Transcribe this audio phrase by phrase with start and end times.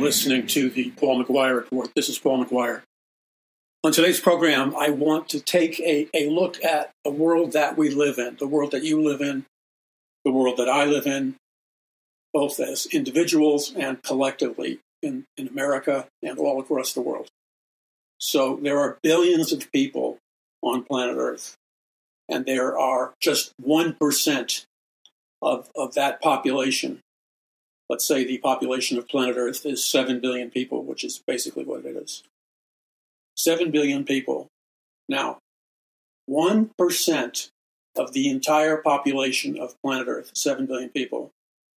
[0.00, 1.90] listening to the Paul McGuire Report.
[1.94, 2.82] This is Paul McGuire.
[3.84, 7.90] On today's program, I want to take a, a look at the world that we
[7.90, 9.44] live in, the world that you live in,
[10.24, 11.36] the world that I live in,
[12.32, 17.28] both as individuals and collectively in, in America and all across the world.
[18.18, 20.18] So there are billions of people
[20.62, 21.54] on planet Earth,
[22.28, 24.64] and there are just 1%
[25.42, 27.00] of, of that population.
[27.88, 31.84] Let's say the population of planet Earth is 7 billion people, which is basically what
[31.84, 32.22] it is.
[33.36, 34.48] 7 billion people.
[35.08, 35.38] Now,
[36.28, 37.48] 1%
[37.96, 41.30] of the entire population of planet Earth, 7 billion people,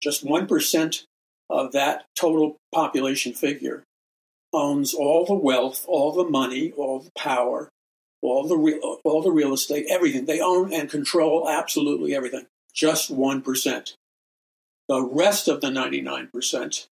[0.02, 1.04] just 1%
[1.50, 3.82] of that total population figure
[4.52, 7.68] owns all the wealth, all the money, all the power,
[8.22, 10.24] all the real, all the real estate, everything.
[10.24, 12.46] They own and control absolutely everything.
[12.72, 13.94] Just 1%.
[14.88, 16.86] The rest of the 99%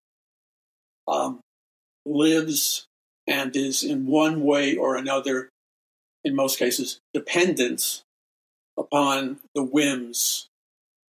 [1.08, 1.40] um,
[2.06, 2.88] lives
[3.28, 5.50] and is in one way or another,
[6.24, 8.04] in most cases, dependent
[8.78, 10.48] upon the whims,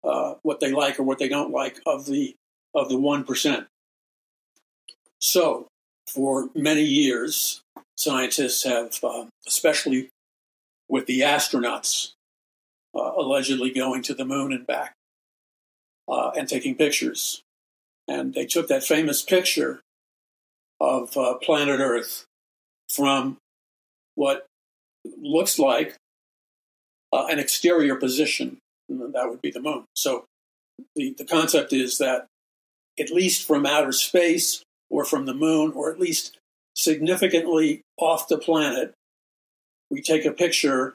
[0.05, 2.35] uh, what they like or what they don't like of the
[2.75, 3.67] of the one percent.
[5.21, 5.69] So,
[6.09, 7.63] for many years,
[7.97, 10.09] scientists have, uh, especially
[10.89, 12.13] with the astronauts,
[12.95, 14.95] uh, allegedly going to the moon and back
[16.09, 17.43] uh, and taking pictures,
[18.09, 19.81] and they took that famous picture
[20.81, 22.25] of uh, planet Earth
[22.89, 23.37] from
[24.15, 24.47] what
[25.05, 25.97] looks like
[27.13, 28.59] uh, an exterior position.
[28.89, 29.85] That would be the moon.
[29.95, 30.25] So
[30.97, 32.27] the, the concept is that
[32.99, 36.37] at least from outer space or from the moon, or at least
[36.75, 38.93] significantly off the planet,
[39.91, 40.95] we take a picture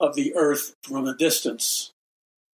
[0.00, 1.90] of the Earth from a distance.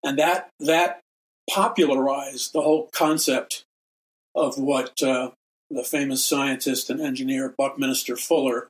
[0.02, 1.00] And that, that
[1.48, 3.64] popularized the whole concept
[4.34, 5.30] of what uh,
[5.70, 8.68] the famous scientist and engineer Buckminster Fuller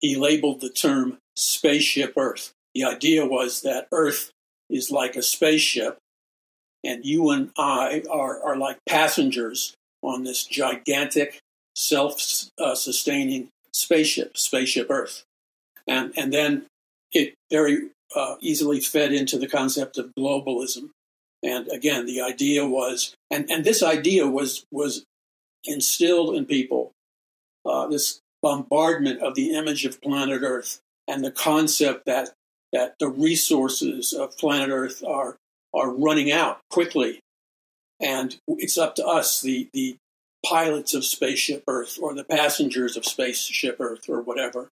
[0.00, 2.52] he labeled the term spaceship Earth.
[2.74, 4.30] The idea was that Earth
[4.68, 5.98] is like a spaceship,
[6.82, 11.38] and you and I are, are like passengers on this gigantic,
[11.74, 15.24] self sustaining spaceship, Spaceship Earth.
[15.86, 16.66] And, and then
[17.12, 20.90] it very uh, easily fed into the concept of globalism.
[21.42, 25.04] And again, the idea was, and, and this idea was, was
[25.64, 26.92] instilled in people,
[27.64, 32.30] uh, this bombardment of the image of planet Earth and the concept that
[32.72, 35.36] that the resources of planet Earth are
[35.74, 37.20] are running out quickly,
[38.00, 39.96] and it's up to us, the the
[40.46, 44.68] pilots of spaceship Earth or the passengers of spaceship Earth or whatever.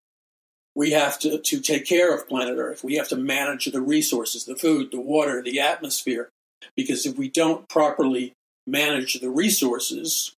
[0.79, 2.85] We have to, to take care of planet Earth.
[2.85, 6.29] We have to manage the resources, the food, the water, the atmosphere.
[6.77, 8.33] Because if we don't properly
[8.65, 10.37] manage the resources,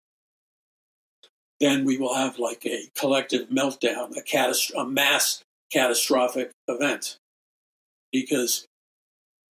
[1.59, 7.17] then we will have like a collective meltdown, a, catast- a mass catastrophic event.
[8.11, 8.65] Because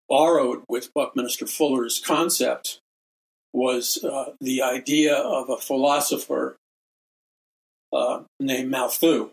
[0.10, 2.80] borrowed with Buckminster Fuller's concept
[3.54, 6.56] was uh, the idea of a philosopher
[7.94, 9.30] uh, named Malthus,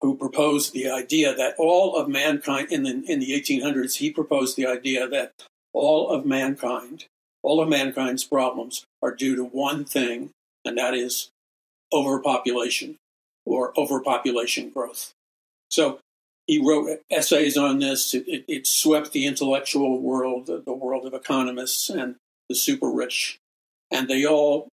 [0.00, 4.56] who proposed the idea that all of mankind in the in the 1800s he proposed
[4.56, 5.32] the idea that
[5.72, 7.06] all of mankind,
[7.42, 10.30] all of mankind's problems are due to one thing,
[10.64, 11.30] and that is
[11.92, 12.96] overpopulation
[13.46, 15.12] or overpopulation growth.
[15.70, 16.00] So
[16.46, 18.14] he wrote essays on this.
[18.14, 22.16] It, it, it swept the intellectual world, the, the, world of economists and
[22.48, 23.38] the super rich,
[23.90, 24.68] and they all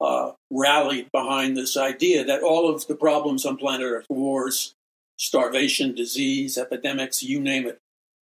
[0.00, 4.74] uh, rallied behind this idea that all of the problems on planet Earth, wars,
[5.18, 7.78] starvation, disease, epidemics, you name it,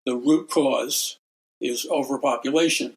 [0.06, 1.18] the root cause
[1.60, 2.94] is overpopulation.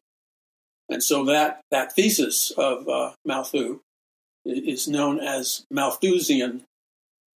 [0.89, 3.79] And so that, that thesis of uh, Malthus
[4.45, 6.63] is known as Malthusian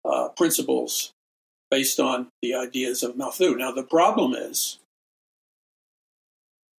[0.06, 1.12] uh, principles
[1.69, 3.56] based on the ideas of Malthus.
[3.57, 4.80] Now, the problem is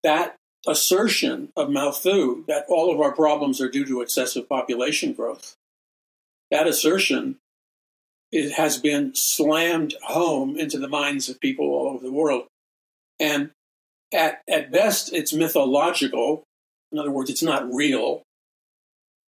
[0.03, 5.57] that assertion of Malthus that all of our problems are due to excessive population growth,
[6.51, 7.37] that assertion
[8.33, 12.47] it has been slammed home into the minds of people all over the world.
[13.21, 13.51] And
[14.13, 16.43] at, at best, it's mythological.
[16.91, 18.23] In other words, it's not real.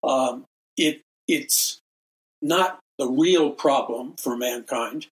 [0.05, 0.45] Um,
[0.77, 1.81] it it's
[2.41, 5.07] not the real problem for mankind.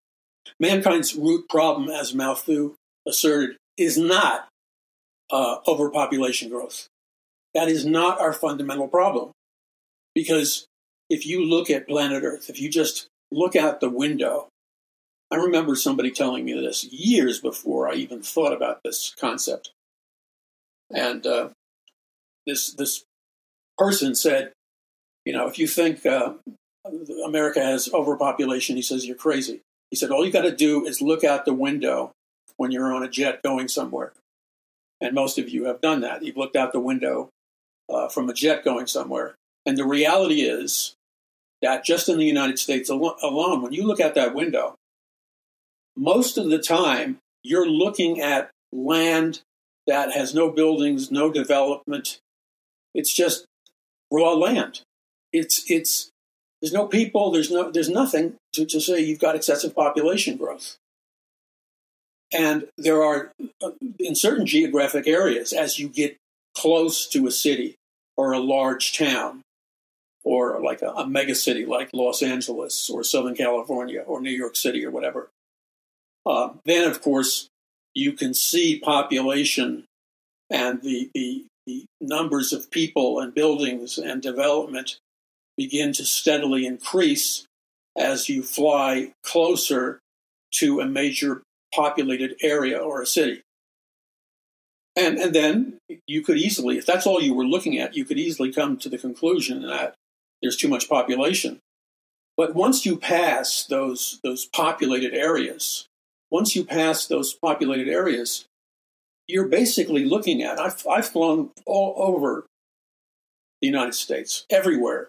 [0.58, 2.72] Mankind's root problem, as Malthus
[3.06, 4.48] asserted, is not
[5.30, 6.88] uh, overpopulation growth.
[7.54, 9.32] That is not our fundamental problem.
[10.14, 10.66] Because
[11.08, 14.48] if you look at planet Earth, if you just look out the window,
[15.30, 19.70] I remember somebody telling me this years before I even thought about this concept.
[20.92, 21.50] And uh,
[22.46, 23.04] this this
[23.78, 24.52] person said,
[25.24, 26.34] you know, if you think uh,
[27.24, 29.60] America has overpopulation, he says you're crazy.
[29.90, 32.12] He said all you got to do is look out the window
[32.56, 34.12] when you're on a jet going somewhere,
[35.00, 36.22] and most of you have done that.
[36.22, 37.30] You've looked out the window
[37.88, 39.34] uh, from a jet going somewhere,
[39.66, 40.94] and the reality is
[41.62, 44.74] that just in the United States alone, when you look out that window,
[45.96, 49.40] most of the time you're looking at land
[49.86, 52.18] that has no buildings, no development.
[52.94, 53.44] It's just
[54.10, 54.82] raw land.
[55.32, 56.10] It's it's
[56.60, 60.76] there's no people, there's no there's nothing to, to say you've got excessive population growth.
[62.32, 63.32] And there are
[63.62, 66.16] uh, in certain geographic areas, as you get
[66.56, 67.76] close to a city
[68.16, 69.42] or a large town,
[70.24, 74.56] or like a, a mega city like Los Angeles or Southern California or New York
[74.56, 75.30] City or whatever,
[76.26, 77.48] uh, then of course
[77.94, 79.84] you can see population
[80.50, 84.98] and the, the, the numbers of people and buildings and development
[85.56, 87.46] begin to steadily increase
[87.96, 89.98] as you fly closer
[90.52, 91.42] to a major
[91.74, 93.42] populated area or a city.
[94.96, 98.18] And, and then you could easily, if that's all you were looking at, you could
[98.18, 99.94] easily come to the conclusion that
[100.42, 101.60] there's too much population.
[102.36, 105.86] But once you pass those, those populated areas,
[106.30, 108.46] once you pass those populated areas,
[109.26, 110.58] you're basically looking at.
[110.58, 112.46] I've, I've flown all over
[113.60, 115.08] the United States, everywhere.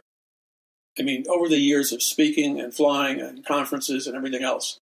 [1.00, 4.78] I mean, over the years of speaking and flying and conferences and everything else,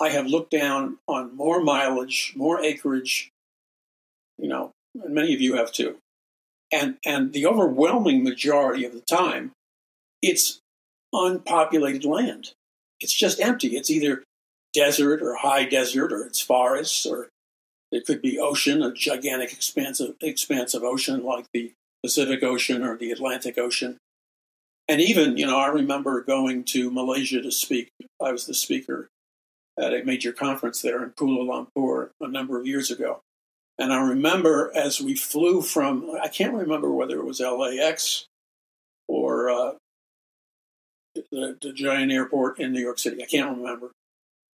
[0.00, 3.30] I have looked down on more mileage, more acreage,
[4.38, 5.96] you know, and many of you have too.
[6.72, 9.52] And, and the overwhelming majority of the time,
[10.22, 10.60] it's
[11.12, 12.52] unpopulated land.
[13.00, 13.76] It's just empty.
[13.76, 14.22] It's either
[14.74, 17.28] desert or high desert or it's forests or
[17.90, 21.72] it could be ocean, a gigantic expanse of, expanse of ocean like the
[22.02, 23.96] Pacific Ocean or the Atlantic Ocean.
[24.86, 27.88] And even, you know, I remember going to Malaysia to speak.
[28.22, 29.08] I was the speaker
[29.78, 33.20] at a major conference there in Kuala Lumpur a number of years ago.
[33.78, 38.26] And I remember as we flew from, I can't remember whether it was LAX
[39.06, 39.72] or uh,
[41.30, 43.22] the, the giant airport in New York City.
[43.22, 43.92] I can't remember.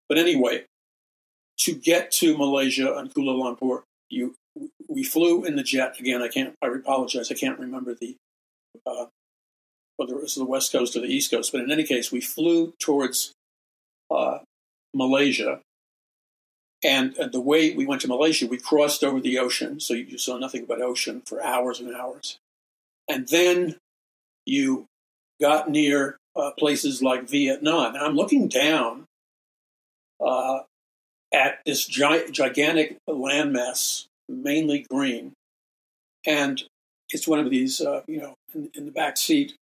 [0.10, 0.66] But anyway,
[1.60, 4.36] to get to Malaysia and Kuala Lumpur, you
[4.88, 6.22] we flew in the jet again.
[6.22, 6.54] I can't.
[6.62, 7.32] I apologize.
[7.32, 8.16] I can't remember the
[8.86, 9.06] uh,
[9.98, 11.52] whether it was the west coast or the east coast.
[11.52, 13.34] But in any case, we flew towards
[14.12, 14.40] uh,
[14.94, 15.60] Malaysia,
[16.84, 20.18] and, and, the way we went to Malaysia, we crossed over the ocean, so you
[20.18, 22.38] saw nothing but ocean for hours and hours,
[23.08, 23.78] and then
[24.46, 24.86] you
[25.40, 27.96] got near uh, places like Vietnam.
[27.96, 29.06] And I'm looking down
[30.24, 30.60] uh,
[31.34, 35.34] at this gi- gigantic landmass, mainly green,
[36.26, 36.62] and
[37.10, 39.54] it's one of these, uh, you know, in, in, the back seat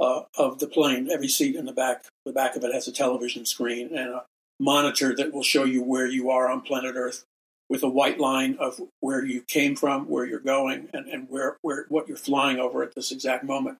[0.00, 1.08] uh, of the plane.
[1.10, 4.22] Every seat in the back, the back of it has a television screen and a
[4.60, 7.24] monitor that will show you where you are on planet Earth,
[7.68, 11.56] with a white line of where you came from, where you're going, and, and where,
[11.62, 13.78] where what you're flying over at this exact moment.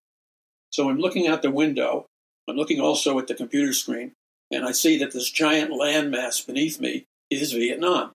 [0.70, 2.06] So I'm looking out the window.
[2.48, 4.12] I'm looking also at the computer screen,
[4.50, 8.12] and I see that this giant landmass beneath me is Vietnam.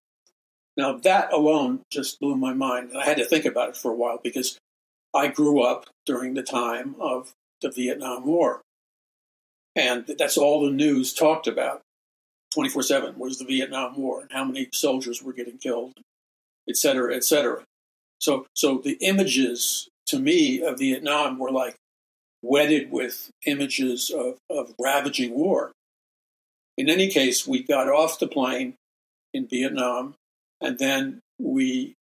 [0.78, 2.92] Now, that alone just blew my mind.
[2.98, 4.58] I had to think about it for a while because
[5.14, 7.32] I grew up during the time of
[7.62, 8.62] the Vietnam War.
[9.76, 11.82] And that's all the news talked about
[12.56, 15.94] 24 7 was the Vietnam War and how many soldiers were getting killed,
[16.70, 17.64] et cetera, et cetera.
[18.20, 21.76] So, so the images to me of Vietnam were like
[22.42, 25.74] wedded with images of, of ravaging war.
[26.78, 28.76] In any case, we got off the plane
[29.34, 30.16] in Vietnam,
[30.62, 31.96] and then we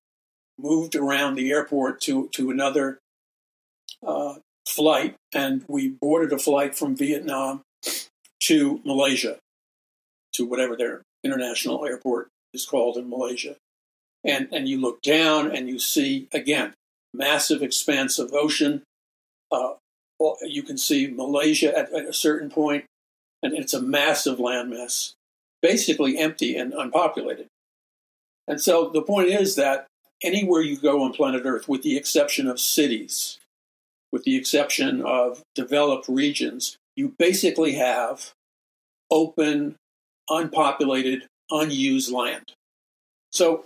[0.60, 3.00] moved around the airport to, to another
[4.06, 4.36] uh,
[4.68, 7.62] flight, and we boarded a flight from Vietnam
[8.42, 9.38] to Malaysia,
[10.34, 13.56] to whatever their international airport is called in Malaysia.
[14.24, 16.74] And, and you look down and you see, again,
[17.14, 18.84] massive expanse of ocean.
[19.52, 19.74] Uh,
[20.42, 22.86] you can see Malaysia at, at a certain point,
[23.42, 25.14] and it's a massive landmass,
[25.62, 27.48] basically empty and unpopulated.
[28.48, 29.88] And so the point is that
[30.24, 33.40] anywhere you go on planet Earth, with the exception of cities,
[34.12, 38.32] with the exception of developed regions, you basically have
[39.12, 39.76] open,
[40.38, 42.54] unpopulated, unused land.
[43.32, 43.66] So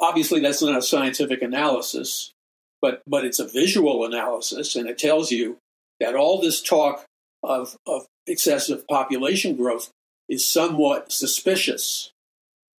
[0.00, 2.32] obviously that's not a scientific analysis,
[2.80, 5.58] but, but it's a visual analysis, and it tells you
[6.00, 7.04] that all this talk
[7.42, 9.90] of, of excessive population growth
[10.28, 12.10] is somewhat suspicious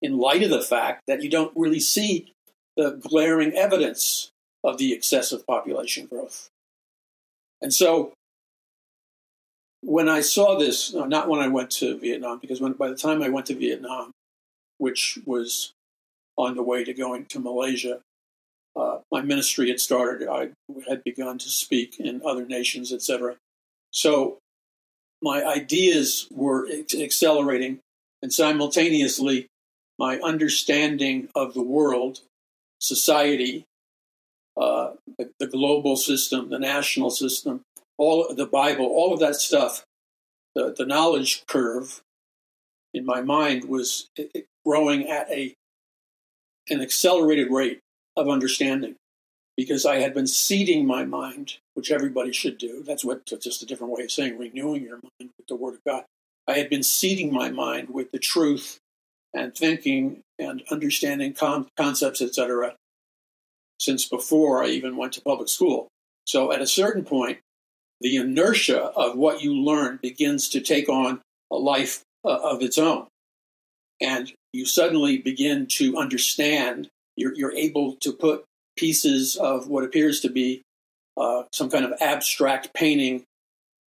[0.00, 2.32] in light of the fact that you don't really see
[2.76, 4.30] the glaring evidence
[4.64, 6.48] of the excessive population growth.
[7.60, 8.12] And so
[9.82, 12.96] when I saw this, no, not when I went to Vietnam, because when, by the
[12.96, 14.12] time I went to Vietnam,
[14.78, 15.72] which was
[16.36, 18.00] on the way to going to Malaysia,
[18.76, 20.28] uh, my ministry had started.
[20.28, 20.50] I
[20.88, 23.36] had begun to speak in other nations, etc.
[23.90, 24.38] So
[25.22, 26.68] my ideas were
[26.98, 27.80] accelerating,
[28.22, 29.48] and simultaneously,
[29.98, 32.20] my understanding of the world,
[32.78, 33.64] society,
[34.56, 37.62] uh, the, the, global system, the national system,
[38.00, 39.84] all the Bible, all of that stuff,
[40.54, 42.02] the, the knowledge curve
[42.94, 44.08] in my mind was
[44.64, 45.54] growing at a
[46.70, 47.80] an accelerated rate
[48.16, 48.94] of understanding
[49.56, 52.82] because I had been seeding my mind, which everybody should do.
[52.82, 55.84] That's what just a different way of saying renewing your mind with the Word of
[55.84, 56.04] God.
[56.48, 58.78] I had been seeding my mind with the truth
[59.34, 62.76] and thinking and understanding con- concepts, etc.,
[63.78, 65.88] since before I even went to public school.
[66.24, 67.38] So at a certain point,
[68.00, 72.78] the inertia of what you learn begins to take on a life uh, of its
[72.78, 73.06] own.
[74.00, 78.44] And you suddenly begin to understand, you're, you're able to put
[78.76, 80.62] pieces of what appears to be
[81.16, 83.24] uh, some kind of abstract painting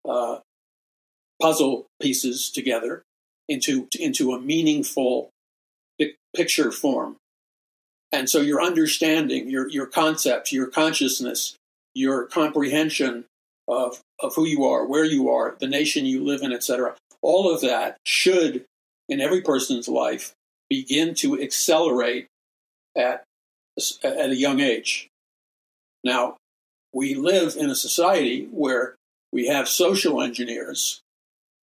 [0.07, 0.39] uh,
[1.41, 3.01] puzzle pieces together
[3.49, 5.29] into, into a meaningful
[6.35, 7.15] picture form.
[8.11, 11.55] And so your understanding, your, your concept, your consciousness,
[11.95, 13.25] your comprehension
[13.67, 16.95] of, of who you are, where you are, the nation you live in, etc.
[17.21, 18.65] All of that should,
[19.07, 20.33] in every person's life,
[20.69, 22.27] begin to accelerate
[22.95, 23.23] at,
[24.03, 25.09] at a young age.
[26.03, 26.37] Now,
[26.93, 28.95] we live in a society where
[29.31, 31.01] we have social engineers,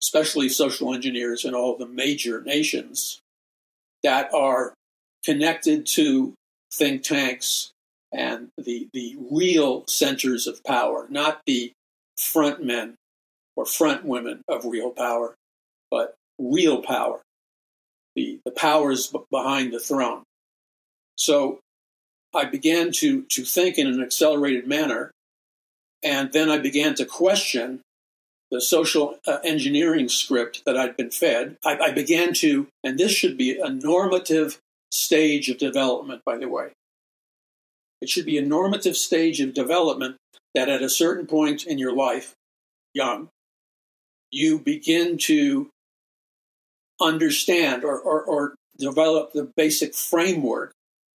[0.03, 3.21] especially social engineers in all the major nations,
[4.03, 4.75] that are
[5.25, 6.35] connected to
[6.73, 7.71] think tanks
[8.13, 11.73] and the, the real centers of power, not the
[12.21, 12.95] front men
[13.57, 15.35] or front women of real power,
[15.91, 17.21] but real power,
[18.15, 20.23] the, the powers behind the throne.
[21.17, 21.61] So
[22.35, 25.11] I began to, to think in an accelerated manner,
[26.03, 27.81] and then I began to question
[28.51, 31.57] the social uh, engineering script that I'd been fed.
[31.65, 34.59] I, I began to, and this should be a normative
[34.91, 36.71] stage of development, by the way.
[38.01, 40.17] It should be a normative stage of development
[40.55, 42.35] that at a certain point in your life,
[42.95, 43.29] young,
[44.31, 45.71] you begin to
[47.01, 50.73] understand or, or, or develop the basic framework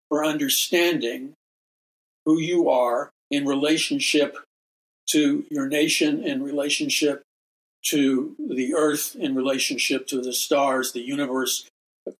[0.08, 1.32] for understanding
[2.24, 4.36] who you are in relationship
[5.08, 7.22] to your nation, in relationship
[7.84, 11.68] to the earth, in relationship to the stars, the universe,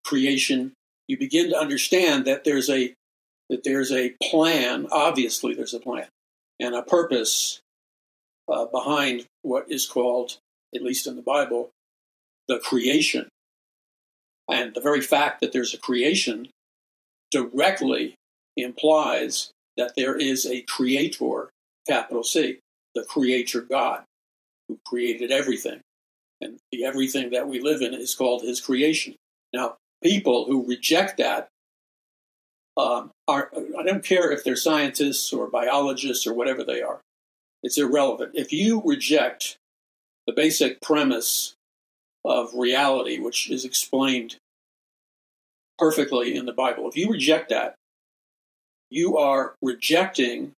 [0.04, 0.72] creation.
[1.08, 2.94] You begin to understand that there's a
[3.48, 4.88] that there's a plan.
[4.90, 6.06] Obviously, there's a plan
[6.60, 7.60] and a purpose
[8.50, 10.38] uh, behind what is called,
[10.74, 11.70] at least in the Bible,
[12.48, 13.28] the creation.
[14.48, 16.48] And the very fact that there's a creation
[17.30, 18.14] directly
[18.56, 21.50] implies that there is a creator,
[21.86, 22.60] capital C,
[22.94, 24.04] the creator God,
[24.68, 25.80] who created everything.
[26.40, 29.16] And the everything that we live in is called his creation.
[29.52, 31.48] Now, people who reject that
[32.76, 37.00] um, are, I don't care if they're scientists or biologists or whatever they are.
[37.62, 38.32] It's irrelevant.
[38.34, 39.56] If you reject
[40.26, 41.54] the basic premise
[42.24, 44.36] of reality, which is explained
[45.78, 47.74] perfectly in the Bible, if you reject that,
[48.90, 50.52] you are rejecting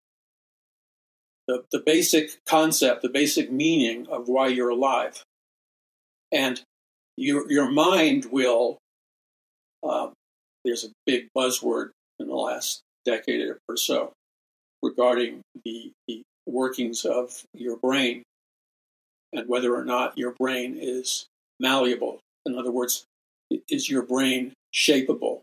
[1.47, 5.23] the, the basic concept, the basic meaning of why you're alive.
[6.31, 6.61] And
[7.17, 8.79] your, your mind will,
[9.83, 10.11] uh,
[10.65, 14.13] there's a big buzzword in the last decade or so
[14.83, 18.23] regarding the, the workings of your brain
[19.33, 21.27] and whether or not your brain is
[21.61, 22.21] malleable.
[22.47, 23.05] In other words,
[23.69, 25.41] is your brain shapeable?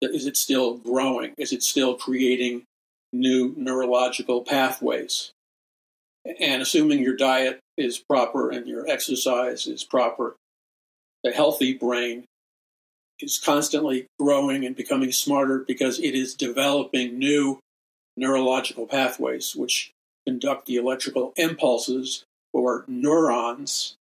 [0.00, 1.34] Is it still growing?
[1.38, 2.64] Is it still creating
[3.12, 5.30] new neurological pathways?
[6.40, 10.36] And assuming your diet is proper and your exercise is proper,
[11.24, 12.24] the healthy brain
[13.20, 17.60] is constantly growing and becoming smarter because it is developing new
[18.16, 19.90] neurological pathways which
[20.26, 23.94] conduct the electrical impulses or neurons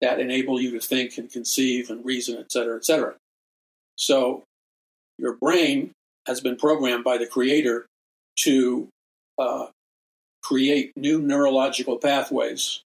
[0.00, 3.14] that enable you to think and conceive and reason, et cetera, et cetera.
[3.96, 4.42] So
[5.18, 5.92] your brain
[6.26, 7.86] has been programmed by the creator
[8.40, 8.88] to
[9.38, 9.66] uh,
[10.42, 12.82] create new neurological pathways.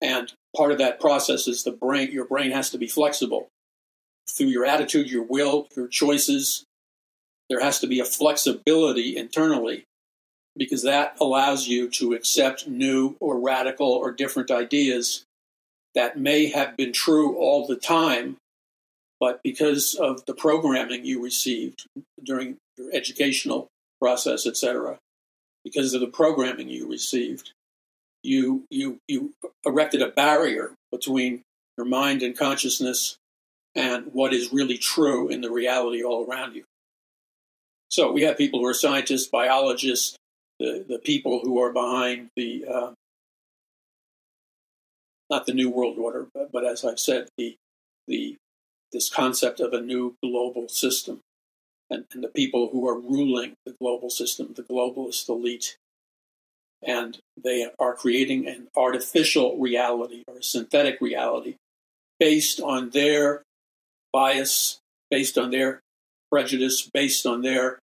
[0.00, 3.48] And part of that process is the brain, your brain has to be flexible
[4.28, 6.64] through your attitude, your will, your choices.
[7.48, 9.84] There has to be a flexibility internally
[10.56, 15.24] because that allows you to accept new or radical or different ideas
[15.94, 18.36] that may have been true all the time,
[19.20, 21.86] but because of the programming you received
[22.22, 23.68] during your educational
[24.00, 24.98] process, etc.,
[25.64, 27.52] because of the programming you received,
[28.22, 29.32] you you you
[29.64, 31.42] erected a barrier between
[31.76, 33.16] your mind and consciousness
[33.76, 36.64] and what is really true in the reality all around you.
[37.90, 40.16] So we have people who are scientists, biologists,
[40.58, 42.90] the, the people who are behind the, uh,
[45.28, 47.56] not the New World Order, but, but as I've said, the,
[48.08, 48.36] the,
[48.92, 51.20] this concept of a new global system
[51.90, 55.76] and, and the people who are ruling the global system, the globalist elite.
[56.82, 61.56] And they are creating an artificial reality or a synthetic reality
[62.18, 63.42] based on their
[64.16, 64.78] bias,
[65.10, 65.80] based on their
[66.32, 67.78] prejudice, based on their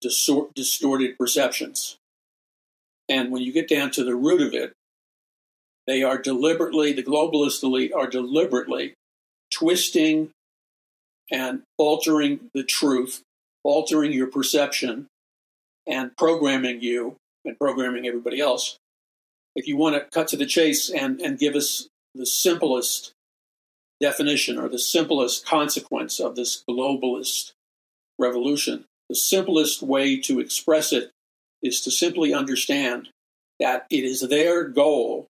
[0.00, 1.96] distorted perceptions.
[3.08, 4.72] And when you get down to the root of it,
[5.88, 8.94] they are deliberately, the globalist elite are deliberately
[9.52, 10.30] twisting
[11.32, 13.22] and altering the truth,
[13.64, 15.08] altering your perception,
[15.84, 18.76] and programming you and programming everybody else.
[19.56, 23.14] If you want to cut to the chase and, and give us the simplest
[24.00, 27.52] definition or the simplest consequence of this globalist
[28.18, 31.10] revolution, the simplest way to express it
[31.62, 33.08] is to simply understand
[33.58, 35.26] that it is their goal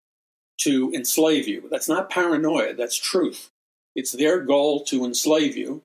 [0.59, 1.69] to enslave you.
[1.71, 3.51] That's not paranoia, that's truth.
[3.95, 5.83] It's their goal to enslave you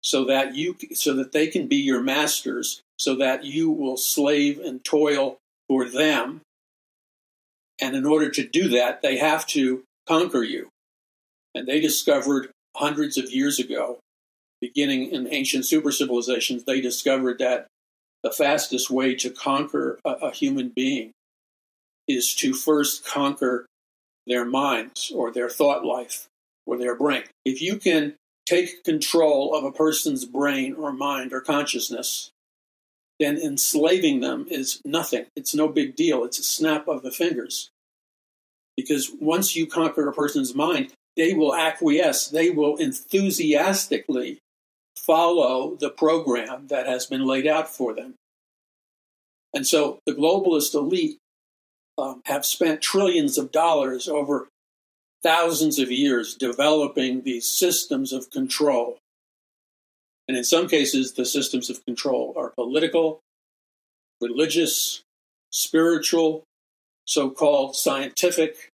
[0.00, 4.58] so that you so that they can be your masters, so that you will slave
[4.60, 6.40] and toil for them.
[7.80, 10.68] And in order to do that, they have to conquer you.
[11.56, 13.98] And they discovered hundreds of years ago,
[14.60, 17.66] beginning in ancient super civilizations, they discovered that
[18.22, 21.12] the fastest way to conquer a, a human being
[22.06, 23.64] is to first conquer
[24.26, 26.26] their minds or their thought life
[26.66, 27.22] or their brain.
[27.46, 32.30] If you can take control of a person's brain or mind or consciousness,
[33.18, 35.24] then enslaving them is nothing.
[35.34, 36.22] It's no big deal.
[36.24, 37.70] It's a snap of the fingers.
[38.76, 44.38] Because once you conquer a person's mind, they will acquiesce, they will enthusiastically
[44.96, 48.14] follow the program that has been laid out for them.
[49.54, 51.18] And so the globalist elite
[51.98, 54.48] um, have spent trillions of dollars over
[55.22, 58.98] thousands of years developing these systems of control.
[60.28, 63.20] And in some cases, the systems of control are political,
[64.20, 65.02] religious,
[65.50, 66.42] spiritual,
[67.06, 68.70] so called scientific,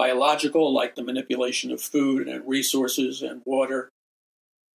[0.00, 3.90] biological, like the manipulation of food and resources and water,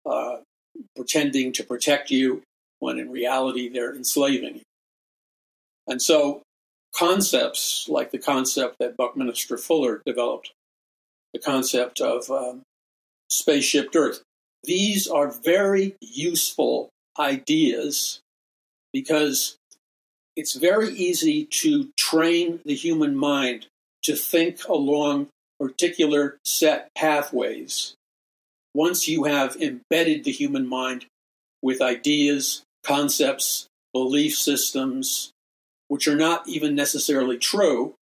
[0.06, 0.36] uh,
[0.96, 2.44] pretending to protect you
[2.78, 4.62] when in reality they're enslaving you.
[5.88, 6.44] And so
[6.96, 10.52] concepts like the concept that Buckminster Fuller developed,
[11.34, 12.62] the concept of um,
[13.28, 14.22] spaceship Earth,
[14.64, 18.20] these are very useful ideas
[18.94, 19.58] because
[20.36, 23.66] it's very easy to train the human mind
[24.06, 25.28] to think along
[25.60, 27.96] particular set pathways
[28.76, 31.06] once you have embedded the human mind
[31.64, 35.32] with ideas, concepts, belief systems,
[35.88, 37.96] which are not even necessarily true,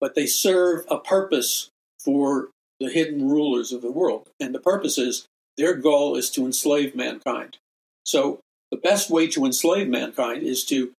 [0.00, 2.48] but they serve a purpose for
[2.80, 4.28] the hidden rulers of the world.
[4.40, 5.26] And the purpose is
[5.58, 7.58] their goal is to enslave mankind.
[8.04, 10.92] So the best way to enslave mankind is to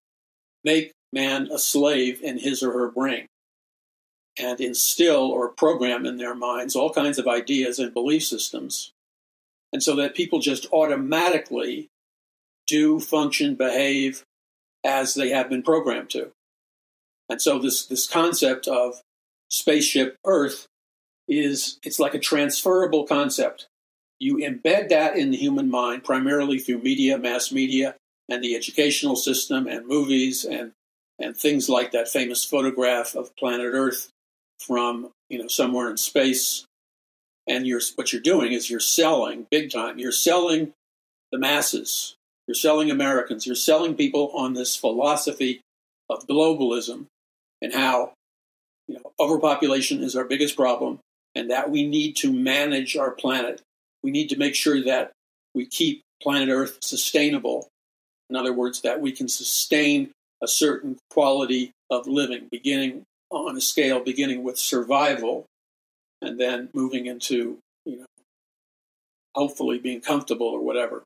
[0.63, 3.27] make man a slave in his or her brain
[4.37, 8.91] and instill or program in their minds all kinds of ideas and belief systems.
[9.71, 11.89] And so that people just automatically
[12.67, 14.23] do, function, behave
[14.83, 16.31] as they have been programmed to.
[17.29, 19.01] And so this, this concept of
[19.49, 20.67] spaceship Earth
[21.27, 23.67] is it's like a transferable concept.
[24.19, 27.95] You embed that in the human mind primarily through media, mass media,
[28.29, 30.71] and the educational system and movies and
[31.17, 34.09] and things like that famous photograph of planet Earth
[34.59, 36.65] from you know somewhere in space.
[37.47, 39.99] And you're what you're doing is you're selling big time.
[39.99, 40.73] You're selling
[41.31, 42.15] the masses.
[42.47, 43.45] You're selling Americans.
[43.45, 45.61] You're selling people on this philosophy
[46.09, 47.05] of globalism
[47.61, 48.13] and how
[48.87, 50.99] you know overpopulation is our biggest problem
[51.35, 53.61] and that we need to manage our planet.
[54.01, 55.11] We need to make sure that
[55.53, 57.67] we keep planet Earth sustainable.
[58.29, 63.61] In other words, that we can sustain a certain quality of living, beginning on a
[63.61, 65.45] scale beginning with survival
[66.21, 68.05] and then moving into, you know,
[69.35, 71.03] hopefully being comfortable or whatever.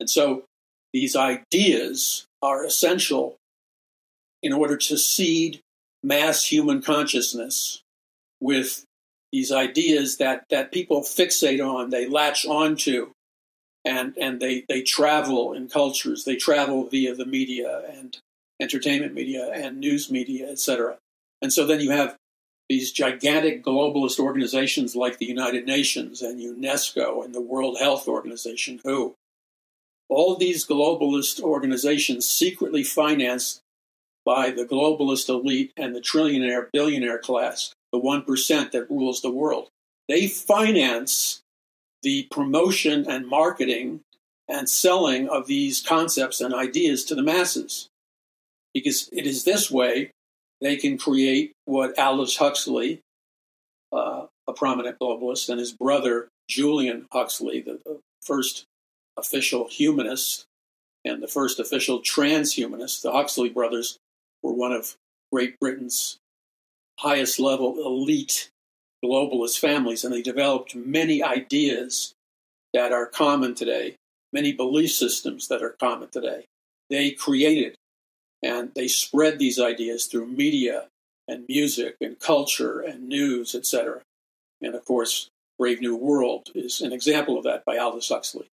[0.00, 0.44] And so
[0.92, 3.36] these ideas are essential
[4.42, 5.60] in order to seed
[6.02, 7.80] mass human consciousness
[8.40, 8.84] with
[9.32, 13.10] these ideas that, that people fixate on, they latch onto,
[13.84, 16.24] and, and they, they travel in cultures.
[16.24, 18.16] They travel via the media and
[18.60, 20.98] entertainment media and news media, etc.
[21.44, 22.16] And so then you have
[22.70, 28.80] these gigantic globalist organizations like the United Nations and UNESCO and the World Health Organization,
[28.82, 29.14] WHO.
[30.08, 33.60] All these globalist organizations secretly financed
[34.24, 39.68] by the globalist elite and the trillionaire billionaire class, the 1% that rules the world.
[40.08, 41.42] They finance
[42.02, 44.00] the promotion and marketing
[44.48, 47.88] and selling of these concepts and ideas to the masses.
[48.72, 50.10] Because it is this way
[50.60, 53.00] they can create what Aldous Huxley,
[53.92, 58.64] uh, a prominent globalist, and his brother Julian Huxley, the, the first
[59.16, 60.46] official humanist
[61.04, 63.98] and the first official transhumanist, the Huxley brothers
[64.42, 64.96] were one of
[65.32, 66.18] Great Britain's
[66.98, 68.50] highest level elite
[69.04, 72.14] globalist families, and they developed many ideas
[72.72, 73.96] that are common today,
[74.32, 76.46] many belief systems that are common today.
[76.88, 77.76] They created
[78.44, 80.88] and they spread these ideas through media
[81.26, 84.02] and music and culture and news, etc.
[84.60, 88.46] And of course, Brave New World is an example of that by Aldous Huxley.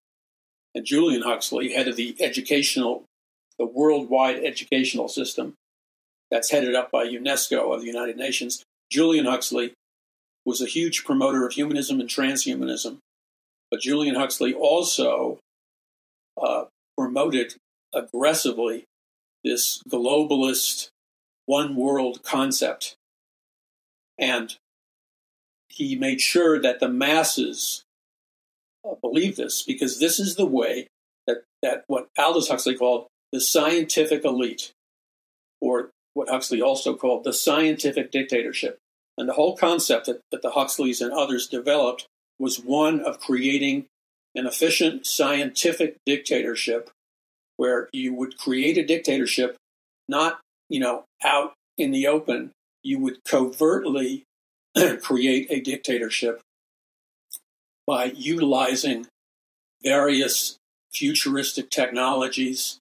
[0.76, 3.03] And Julian Huxley, head of the educational,
[3.59, 5.55] the worldwide educational system,
[6.31, 8.62] that's headed up by UNESCO of the United Nations.
[8.92, 9.72] Julian Huxley
[10.46, 12.98] was a huge promoter of humanism and transhumanism,
[13.72, 15.40] but Julian Huxley also
[16.40, 17.57] uh, promoted
[17.92, 18.85] aggressively
[19.44, 20.90] this globalist
[21.46, 22.96] one world concept.
[24.18, 24.57] And
[25.68, 27.85] he made sure that the masses
[28.85, 30.88] uh, believe this because this is the way
[31.26, 34.72] that, that what Aldous Huxley called the scientific elite,
[35.61, 38.79] or what Huxley also called the scientific dictatorship.
[39.16, 42.07] And the whole concept that, that the Huxleys and others developed
[42.38, 43.87] was one of creating
[44.35, 46.90] an efficient scientific dictatorship
[47.61, 49.55] where you would create a dictatorship
[50.09, 52.53] not, you know, out in the open.
[52.83, 54.25] You would covertly
[55.03, 56.40] create a dictatorship
[57.87, 59.09] by utilizing
[59.85, 60.57] various
[60.90, 62.79] futuristic technologies,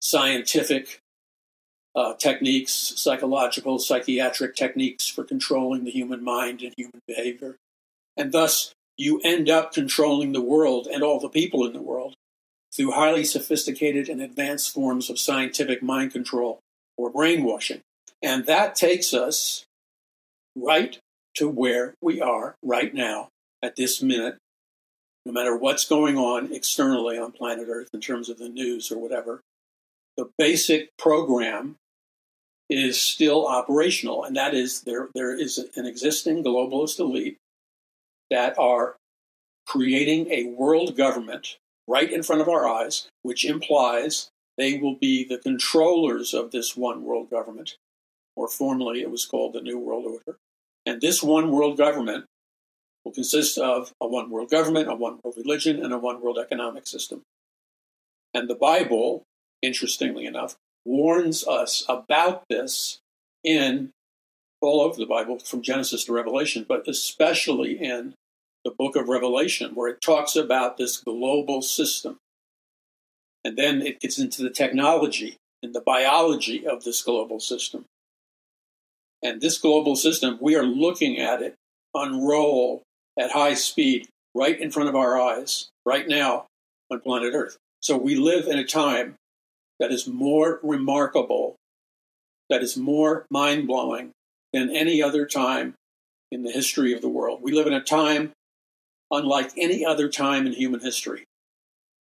[0.00, 0.98] scientific
[1.94, 7.56] uh, techniques, psychological, psychiatric techniques for controlling the human mind and human behavior.
[8.16, 12.14] And thus, you end up controlling the world and all the people in the world
[12.74, 16.60] through highly sophisticated and advanced forms of scientific mind control
[16.96, 17.80] or brainwashing.
[18.22, 19.64] And that takes us
[20.56, 20.98] right
[21.34, 23.28] to where we are right now
[23.62, 24.36] at this minute,
[25.24, 28.98] no matter what's going on externally on planet Earth in terms of the news or
[28.98, 29.40] whatever.
[30.16, 31.76] The basic program
[32.68, 37.36] is still operational, and that is there, there is an existing globalist elite
[38.30, 38.96] that are
[39.66, 41.56] creating a world government
[41.88, 46.76] right in front of our eyes, which implies they will be the controllers of this
[46.76, 47.76] one world government,
[48.36, 50.38] or formerly it was called the New World Order.
[50.84, 52.26] And this one world government
[53.04, 56.38] will consist of a one world government, a one world religion, and a one world
[56.38, 57.22] economic system.
[58.34, 59.24] And the Bible,
[59.60, 62.98] interestingly enough, warns us about this
[63.44, 63.90] in
[64.60, 68.14] all over the Bible, from Genesis to Revelation, but especially in
[68.64, 72.18] the book of Revelation, where it talks about this global system.
[73.44, 77.84] And then it gets into the technology and the biology of this global system.
[79.22, 81.54] And this global system, we are looking at it
[81.94, 82.82] unroll
[83.18, 86.46] at high speed right in front of our eyes right now
[86.90, 87.56] on planet Earth.
[87.80, 89.16] So we live in a time
[89.78, 91.56] that is more remarkable,
[92.48, 94.12] that is more mind blowing
[94.52, 95.74] than any other time
[96.30, 97.40] in the history of the world.
[97.42, 98.32] We live in a time
[99.12, 101.24] unlike any other time in human history.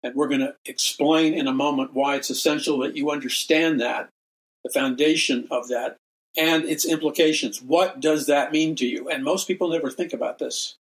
[0.04, 4.10] And we're going to explain in a moment why it's essential that you understand that,
[4.64, 5.98] the foundation of that,
[6.38, 7.62] and its implications.
[7.62, 9.10] What does that mean to you?
[9.10, 10.76] And most people never think about this.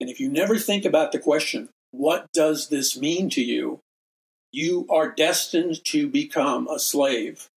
[0.00, 3.80] And if you never think about the question, what does this mean to you?
[4.52, 7.48] you are destined to become a slave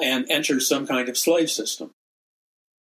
[0.00, 1.90] and enter some kind of slave system.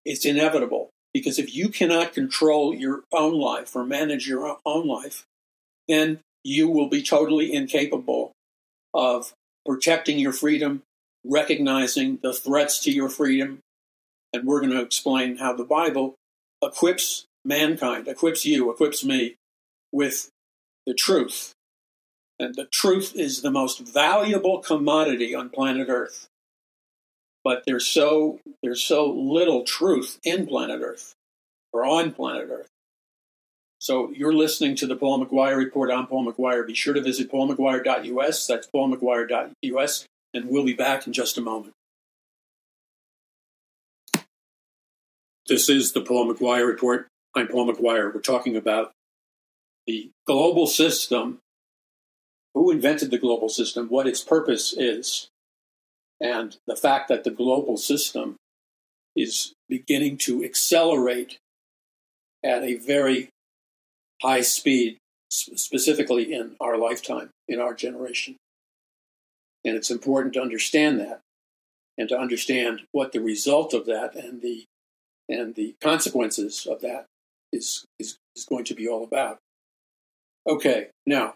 [0.03, 5.23] It's inevitable because if you cannot control your own life or manage your own life,
[5.87, 8.33] then you will be totally incapable
[8.93, 9.31] of
[9.65, 10.81] protecting your freedom,
[11.23, 13.59] recognizing the threats to your freedom.
[14.33, 16.15] And we're going to explain how the Bible
[16.61, 19.37] equips mankind, equips you, equips me
[19.93, 20.27] with
[20.85, 21.55] the truth
[22.39, 26.27] and the truth is the most valuable commodity on planet Earth.
[27.45, 31.13] But there's so there's so little truth in planet Earth.
[31.71, 32.69] or on planet Earth.
[33.79, 35.91] So you're listening to the Paul McGuire Report.
[35.91, 36.65] I'm Paul McGuire.
[36.65, 38.47] Be sure to visit paulmcguire.us.
[38.47, 40.05] That's paulmcguire.us.
[40.33, 41.73] And we'll be back in just a moment.
[45.47, 47.07] This is the Paul McGuire Report.
[47.35, 48.11] I'm Paul McGuire.
[48.11, 48.91] We're talking about
[49.85, 51.39] the global system,
[52.55, 55.27] who invented the global system, what its purpose is,
[56.21, 58.35] and the fact that the global system
[59.15, 61.37] is beginning to accelerate
[62.43, 63.29] at a very
[64.21, 64.97] high speed,
[65.29, 68.35] specifically in our lifetime, in our generation.
[69.63, 71.21] And it's important to understand that
[71.97, 74.65] and to understand what the result of that and the
[75.27, 77.05] and the consequences of that
[77.51, 79.37] is is, is going to be all about.
[80.47, 81.33] Okay, now,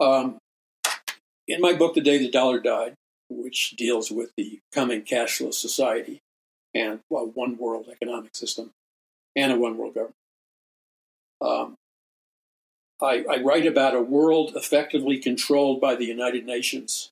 [0.00, 0.36] um,
[1.48, 2.94] in my book, The Day the Dollar Died,
[3.28, 6.20] which deals with the coming cashless society
[6.74, 8.70] and well, one world economic system
[9.36, 10.14] and a one world government,
[11.40, 11.76] um,
[13.00, 17.10] I, I write about a world effectively controlled by the United Nations.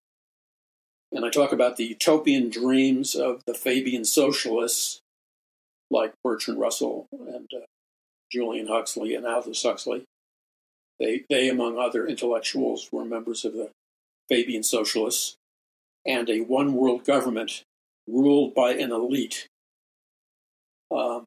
[1.12, 5.01] And I talk about the utopian dreams of the Fabian socialists
[5.90, 7.66] like Bertrand Russell and uh,
[8.33, 10.05] Julian Huxley and Aldous Huxley.
[10.98, 13.70] They, they, among other intellectuals, were members of the
[14.29, 15.37] Fabian socialists,
[16.07, 17.62] and a one world government
[18.09, 19.47] ruled by an elite
[20.91, 21.25] um,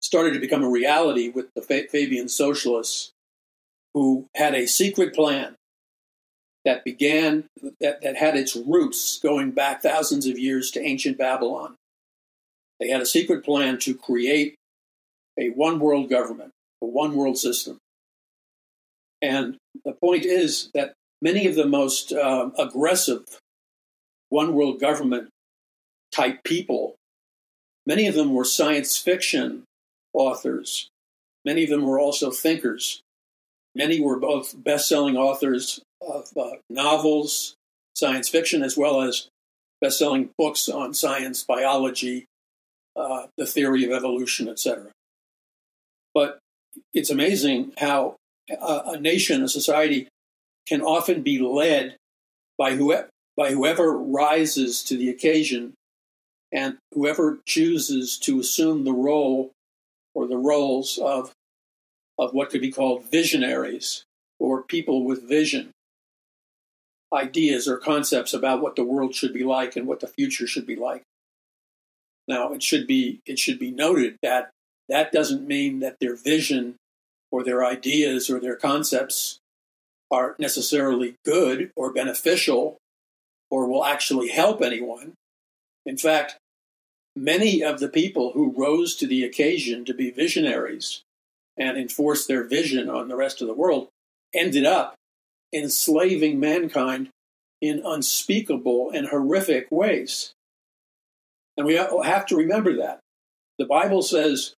[0.00, 3.10] started to become a reality with the Fabian socialists
[3.94, 5.54] who had a secret plan
[6.64, 7.44] that began,
[7.80, 11.74] that, that had its roots going back thousands of years to ancient Babylon.
[12.80, 14.54] They had a secret plan to create
[15.38, 16.50] a one world government,
[16.82, 17.78] a one world system.
[19.20, 23.24] And the point is that many of the most um, aggressive
[24.30, 25.28] one world government
[26.12, 26.94] type people,
[27.86, 29.64] many of them were science fiction
[30.12, 30.88] authors.
[31.44, 33.00] Many of them were also thinkers.
[33.74, 37.54] Many were both best selling authors of uh, novels,
[37.94, 39.28] science fiction, as well as
[39.80, 42.26] best selling books on science, biology,
[42.96, 44.90] uh, the theory of evolution, etc.
[46.14, 46.38] But
[46.92, 48.16] it's amazing how
[48.50, 50.08] a, a, nation, a society,
[50.66, 51.96] can often be led
[52.56, 55.72] by whoever, by whoever rises to the occasion
[56.52, 59.52] and whoever chooses to assume the role
[60.12, 61.30] or the roles of,
[62.18, 64.02] of what could be called visionaries
[64.40, 65.70] or people with vision,
[67.14, 70.66] ideas or concepts about what the world should be like and what the future should
[70.66, 71.02] be like.
[72.26, 74.50] Now, it should be it should be noted that
[74.88, 76.74] that doesn't mean that their vision
[77.30, 79.38] or their ideas or their concepts
[80.10, 82.78] are necessarily good or beneficial
[83.50, 85.14] or will actually help anyone.
[85.86, 86.36] In fact,
[87.16, 91.02] many of the people who rose to the occasion to be visionaries
[91.56, 93.88] and enforce their vision on the rest of the world
[94.34, 94.94] ended up
[95.52, 97.08] enslaving mankind
[97.60, 100.32] in unspeakable and horrific ways.
[101.56, 103.00] And we have to remember that.
[103.58, 104.54] The Bible says,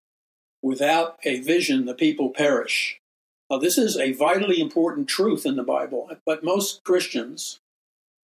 [0.61, 2.99] without a vision, the people perish.
[3.49, 7.59] Now, this is a vitally important truth in the Bible, but most Christians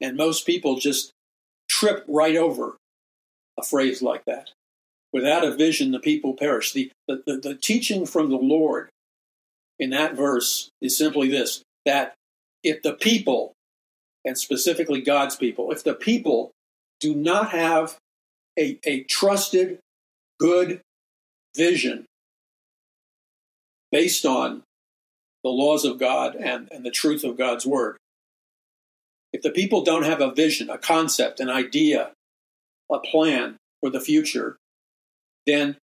[0.03, 1.13] and most people just
[1.69, 2.75] trip right over
[3.57, 4.49] a phrase like that.
[5.13, 6.73] Without a vision, the people perish.
[6.73, 8.89] The, the, the, the teaching from the Lord
[9.79, 12.13] in that verse is simply this that
[12.63, 13.53] if the people,
[14.25, 16.51] and specifically God's people, if the people
[16.99, 17.97] do not have
[18.59, 19.79] a, a trusted,
[20.39, 20.81] good
[21.55, 22.05] vision
[23.91, 24.63] based on
[25.43, 27.97] the laws of God and, and the truth of God's word,
[29.33, 32.11] if the people don't have a vision, a concept, an idea,
[32.91, 34.57] a plan for the future,
[35.45, 35.75] then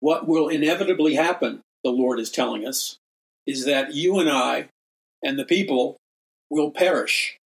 [0.00, 2.98] what will inevitably happen, the Lord is telling us,
[3.46, 4.68] is that you and I
[5.24, 5.96] and the people
[6.50, 7.36] will perish.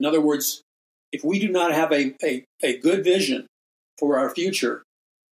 [0.00, 0.62] In other words,
[1.12, 3.46] if we do not have a, a, a good vision
[3.98, 4.82] for our future,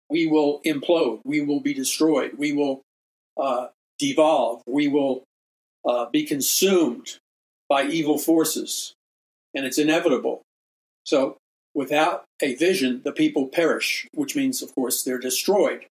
[0.09, 2.81] we will implode, we will be destroyed, we will
[3.41, 5.23] uh, devolve, we will
[5.87, 7.17] uh, be consumed
[7.69, 8.93] by evil forces,
[9.53, 10.41] and it's inevitable.
[11.05, 11.37] So
[11.77, 15.85] Without a vision, the people perish, which means, of course, they're destroyed.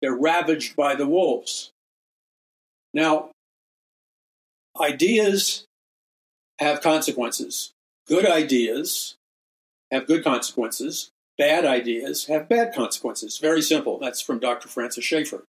[0.00, 1.72] They're ravaged by the wolves.
[2.94, 3.32] Now,
[4.80, 5.64] ideas
[6.60, 7.72] have consequences.
[8.06, 9.16] Good ideas
[9.90, 11.10] have good consequences.
[11.36, 13.38] Bad ideas have bad consequences.
[13.38, 13.98] Very simple.
[13.98, 14.68] That's from Dr.
[14.68, 15.42] Francis Schaeffer.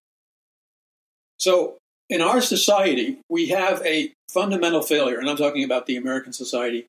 [1.38, 1.76] So,
[2.10, 6.88] in our society, we have a fundamental failure, and I'm talking about the American society,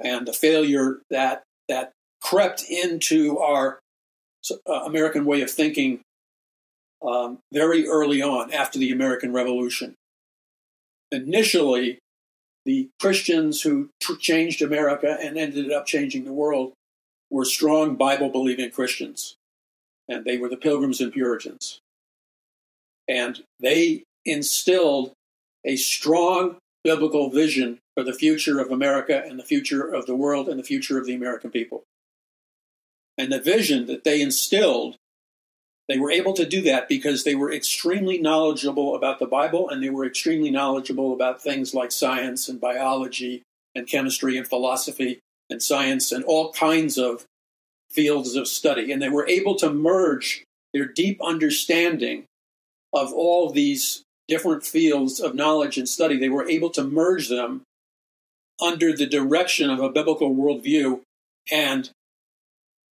[0.00, 3.78] and the failure that that crept into our
[4.50, 6.00] uh, American way of thinking
[7.06, 9.94] um, very early on after the American Revolution.
[11.12, 11.98] Initially,
[12.64, 16.72] the Christians who changed America and ended up changing the world
[17.30, 19.36] were strong Bible believing Christians,
[20.08, 21.80] and they were the Pilgrims and Puritans.
[23.08, 25.12] And they instilled
[25.64, 30.48] a strong biblical vision for the future of America and the future of the world
[30.48, 31.84] and the future of the American people.
[33.18, 34.96] And the vision that they instilled,
[35.88, 39.82] they were able to do that because they were extremely knowledgeable about the Bible and
[39.82, 43.42] they were extremely knowledgeable about things like science and biology
[43.74, 47.26] and chemistry and philosophy and science and all kinds of
[47.90, 48.90] fields of study.
[48.90, 52.24] And they were able to merge their deep understanding
[52.92, 56.16] of all these different fields of knowledge and study.
[56.16, 57.62] They were able to merge them
[58.62, 61.00] under the direction of a biblical worldview
[61.50, 61.90] and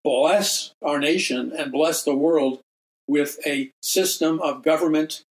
[0.02, 2.60] bless our nation and bless the world
[3.06, 5.22] with a system of government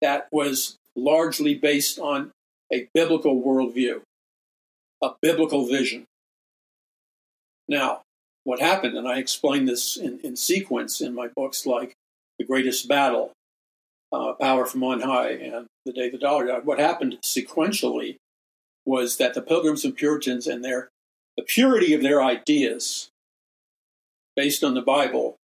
[0.00, 2.30] that was largely based on
[2.72, 4.00] a biblical worldview,
[5.02, 6.04] a biblical vision.
[7.68, 8.02] Now,
[8.44, 11.92] what happened, and I explain this in, in sequence in my books like
[12.38, 13.32] The Greatest Battle,
[14.12, 16.64] uh, Power from On High, and The Day the Dollar Died.
[16.64, 18.16] What happened sequentially
[18.84, 20.88] was that the Pilgrims and Puritans and their
[21.36, 23.10] the purity of their ideas
[24.34, 25.36] based on the Bible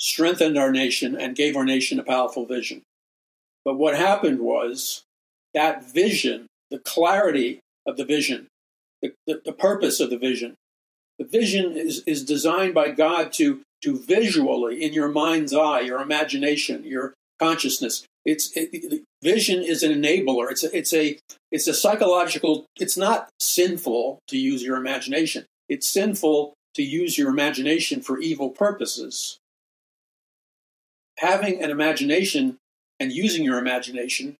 [0.00, 2.82] strengthened our nation and gave our nation a powerful vision.
[3.64, 5.02] But what happened was
[5.54, 8.46] that vision, the clarity of the vision,
[9.02, 10.54] the, the, the purpose of the vision,
[11.18, 16.00] the vision is, is designed by God to, to visually, in your mind's eye, your
[16.00, 20.50] imagination, your consciousness, it's it, vision is an enabler.
[20.50, 21.18] It's a, it's a
[21.50, 22.66] it's a psychological.
[22.76, 25.46] It's not sinful to use your imagination.
[25.68, 29.38] It's sinful to use your imagination for evil purposes.
[31.18, 32.56] Having an imagination
[33.00, 34.36] and using your imagination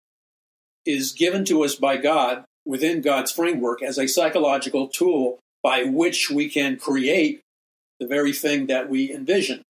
[0.85, 6.31] is given to us by God within God's framework as a psychological tool by which
[6.31, 7.41] we can create
[7.99, 9.63] the very thing that we envision.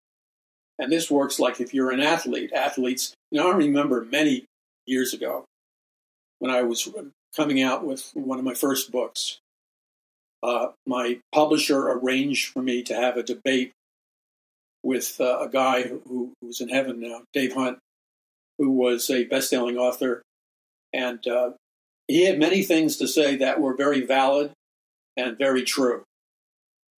[0.79, 2.51] And this works like if you're an athlete.
[2.53, 4.45] Athletes, you know, I remember many
[4.85, 5.45] years ago
[6.39, 6.87] when I was
[7.35, 9.39] coming out with one of my first books.
[10.43, 13.71] Uh, my publisher arranged for me to have a debate
[14.83, 17.79] with uh, a guy who, who's in heaven now, Dave Hunt,
[18.57, 20.21] who was a best-selling author,
[20.93, 21.51] and uh,
[22.07, 24.51] he had many things to say that were very valid
[25.17, 26.03] and very true.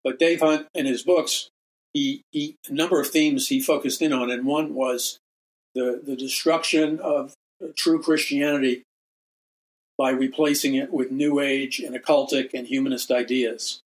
[0.04, 1.48] But Dave Hunt, in his books,
[1.92, 5.18] he, he a number of themes he focused in on, and one was
[5.74, 7.34] the the destruction of
[7.76, 8.82] true Christianity
[9.96, 13.80] by replacing it with New Age and occultic and humanist ideas,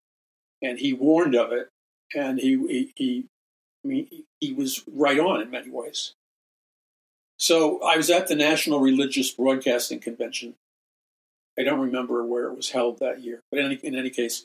[0.61, 1.69] and he warned of it,
[2.15, 3.25] and he he, he
[3.85, 4.09] I mean
[4.41, 6.13] he was right on in many ways.
[7.39, 10.55] So I was at the National Religious Broadcasting Convention.
[11.59, 14.45] I don't remember where it was held that year, but in any, in any case,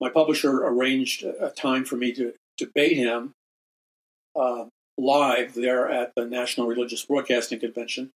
[0.00, 2.32] my publisher arranged a time for me to
[2.64, 3.32] debate him
[4.36, 4.66] uh,
[4.98, 8.10] live there at the National Religious Broadcasting Convention.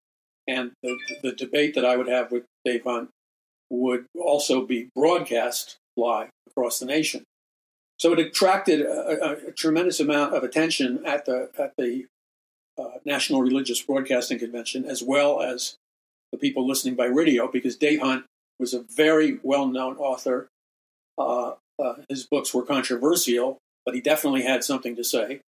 [0.46, 3.08] And the, the debate that I would have with Dave Hunt
[3.70, 7.24] would also be broadcast live across the nation.
[7.98, 12.06] So it attracted a, a, tremendous amount of attention at the at the
[12.76, 15.76] uh, National Religious Broadcasting Convention, as well as
[16.32, 18.24] the people listening by radio, because Dave Hunt
[18.58, 20.48] was a very well known author.
[21.16, 25.40] Uh, uh, his books were controversial, but he definitely had something to say.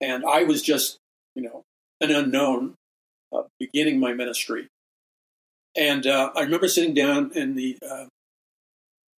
[0.00, 0.98] And I was just,
[1.34, 1.62] you know,
[2.00, 2.74] an unknown
[3.32, 4.66] uh, beginning my ministry.
[5.76, 8.06] And uh, I remember sitting down in the uh,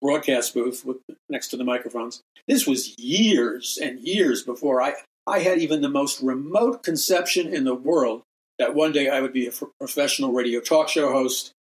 [0.01, 0.99] broadcast booth with,
[1.29, 2.20] next to the microphones.
[2.47, 4.95] This was years and years before I,
[5.27, 8.22] I had even the most remote conception in the world
[8.59, 11.53] that one day I would be a professional radio talk show host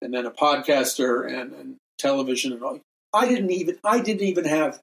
[0.00, 2.80] and then a podcaster and, and television and all.
[3.12, 4.80] I didn't even I didn't even have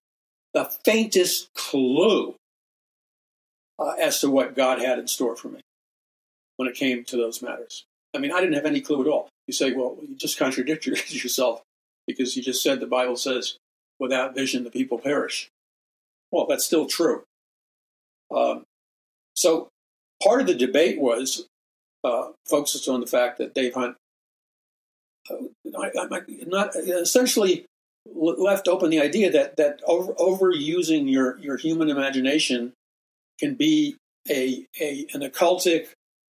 [0.54, 2.36] the faintest clue
[3.80, 5.62] uh, as to what God had in store for me
[6.58, 7.86] when it came to those matters.
[8.14, 9.30] I mean, I didn't have any clue at all.
[9.47, 11.62] You say, well, you just contradict yourself
[12.08, 13.58] because you just said the Bible says,
[13.99, 15.49] without vision, the people perish.
[16.32, 17.24] Well, that's still true.
[18.36, 18.64] Um,
[19.36, 19.70] so
[20.24, 21.47] part of the debate was
[22.04, 23.95] uh, focused on the fact that Dave Hunt
[25.30, 25.36] uh,
[25.66, 27.66] not essentially
[28.06, 32.74] left open the idea that that over, overusing your your human imagination
[33.39, 33.95] can be
[34.30, 35.89] a, a an occultic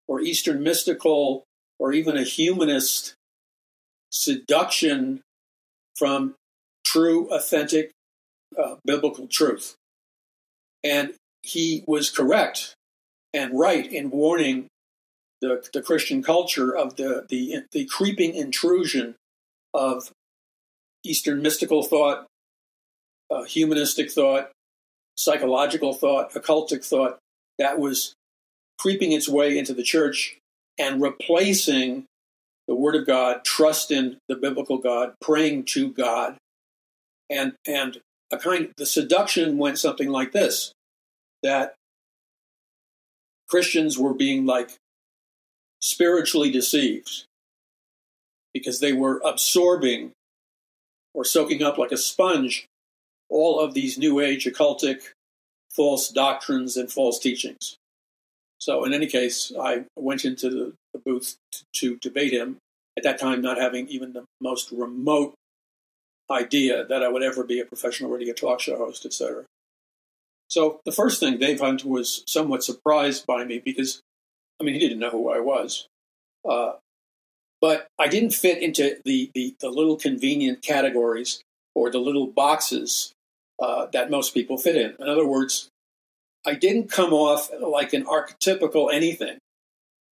[0.08, 1.44] or Eastern mystical
[1.78, 3.14] or even a humanist
[4.10, 5.22] seduction
[5.96, 6.34] from
[6.84, 7.90] true, authentic
[8.58, 9.74] uh, biblical truth.
[10.82, 12.74] And he was correct
[13.32, 14.66] and right in warning
[15.40, 19.14] the, the Christian culture of the, the, the creeping intrusion
[19.72, 20.10] of
[21.04, 22.26] Eastern mystical thought,
[23.30, 24.50] uh, humanistic thought,
[25.16, 27.18] psychological thought, occultic thought
[27.58, 28.14] that was
[28.78, 30.38] creeping its way into the church
[30.78, 32.06] and replacing
[32.66, 36.36] the Word of God, trust in the biblical God, praying to God,
[37.28, 40.72] and and a kind the seduction went something like this:
[41.42, 41.74] that
[43.48, 44.70] Christians were being like
[45.80, 47.24] spiritually deceived
[48.54, 50.12] because they were absorbing
[51.14, 52.66] or soaking up like a sponge
[53.30, 55.12] all of these New Age occultic
[55.70, 57.76] false doctrines and false teachings.
[58.58, 61.36] So, in any case, I went into the, the booth
[61.76, 62.58] to, debate him,
[62.96, 65.34] at that time not having even the most remote
[66.30, 69.44] idea that I would ever be a professional radio talk show host, etc.
[70.48, 74.00] So the first thing, Dave Hunt was somewhat surprised by me because,
[74.60, 75.86] I mean, he didn't know who I was.
[76.46, 76.72] Uh,
[77.60, 81.42] but I didn't fit into the, the, the, little convenient categories
[81.74, 83.12] or the little boxes
[83.60, 84.94] uh, that most people fit in.
[84.98, 85.68] In other words,
[86.46, 89.38] I didn't come off like an archetypical anything.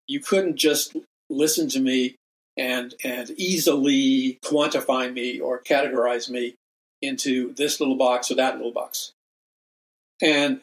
[0.09, 0.97] You couldn't just
[1.31, 2.17] listen to me
[2.57, 6.55] and and easily quantify me or categorize me
[7.03, 9.13] into this little box or that little box.
[10.23, 10.63] And,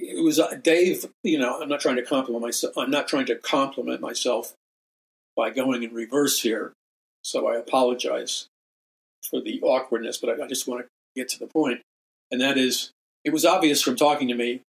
[0.00, 1.06] it was uh, Dave.
[1.24, 2.76] You know, I'm not trying to compliment myself.
[2.76, 4.54] I'm not trying to compliment myself
[5.38, 6.72] by going in reverse here.
[7.22, 8.48] So I apologize
[9.30, 11.80] for the awkwardness, but I, I just want to get to the point,
[12.32, 12.90] and that is,
[13.24, 14.62] it was obvious from talking to me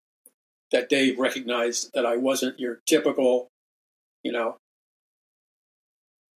[0.72, 3.47] that Dave recognized that I wasn't your typical,
[4.24, 4.57] you know,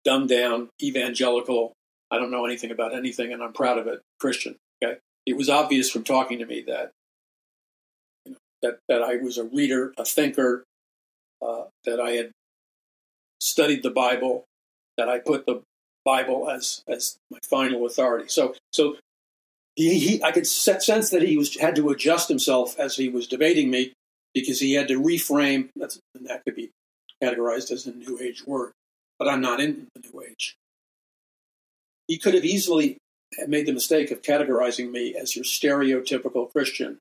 [0.04, 1.72] dumbed down evangelical.
[2.10, 4.00] I don't know anything about anything, and I'm proud of it.
[4.18, 4.56] Christian.
[4.82, 6.90] Okay, it was obvious from talking to me that
[8.62, 10.64] that that I was a reader, a thinker,
[11.40, 12.32] uh, that I had
[13.44, 14.44] studied the Bible,
[14.96, 15.62] that I put the
[16.04, 18.28] Bible as as my final authority.
[18.28, 18.96] So so
[19.76, 23.26] he, he I could sense that he was had to adjust himself as he was
[23.26, 23.92] debating me
[24.34, 25.68] because he had to reframe.
[25.76, 26.70] That's, and that could be
[27.22, 28.72] categorized as a New Age word,
[29.18, 30.56] but I'm not in the New Age.
[32.08, 32.98] He could have easily
[33.48, 36.98] made the mistake of categorizing me as your stereotypical Christian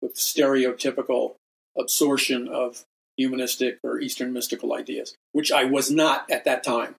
[0.00, 1.34] with stereotypical
[1.76, 2.84] absorption of
[3.18, 6.94] humanistic or Eastern mystical ideas, which I was not at that time,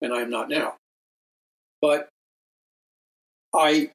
[0.00, 0.76] and I am not now.
[1.82, 2.08] But
[3.52, 3.90] I,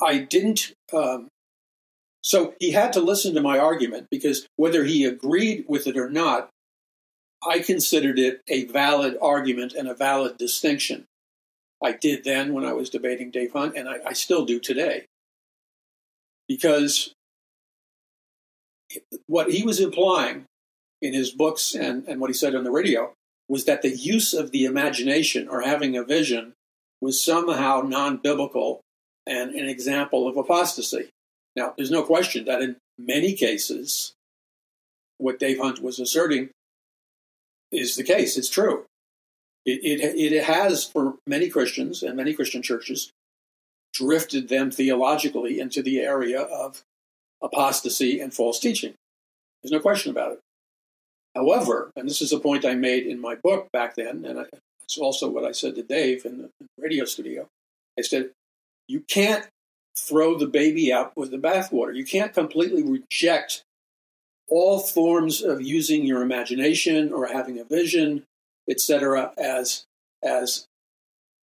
[0.00, 1.28] I didn't um,
[2.24, 6.08] so he had to listen to my argument because whether he agreed with it or
[6.08, 6.48] not,
[7.46, 11.04] I considered it a valid argument and a valid distinction.
[11.82, 15.04] I did then when I was debating Dave Hunt, and I, I still do today.
[16.48, 17.12] Because
[19.26, 20.44] what he was implying
[21.00, 23.12] in his books and, and what he said on the radio
[23.48, 26.54] was that the use of the imagination or having a vision
[27.00, 28.80] was somehow non biblical
[29.26, 31.10] and an example of apostasy.
[31.56, 34.12] Now, there's no question that in many cases,
[35.18, 36.50] what Dave Hunt was asserting
[37.70, 38.36] is the case.
[38.36, 38.84] It's true.
[39.66, 43.10] It, it, it has, for many Christians and many Christian churches,
[43.92, 46.82] drifted them theologically into the area of
[47.42, 48.94] apostasy and false teaching.
[49.62, 50.40] There's no question about it.
[51.34, 54.46] However, and this is a point I made in my book back then, and
[54.82, 57.48] it's also what I said to Dave in the radio studio.
[57.98, 58.30] I said,
[58.86, 59.46] you can't
[59.96, 61.94] throw the baby out with the bathwater.
[61.94, 63.62] You can't completely reject
[64.48, 68.24] all forms of using your imagination or having a vision,
[68.68, 69.84] etc., as
[70.22, 70.66] as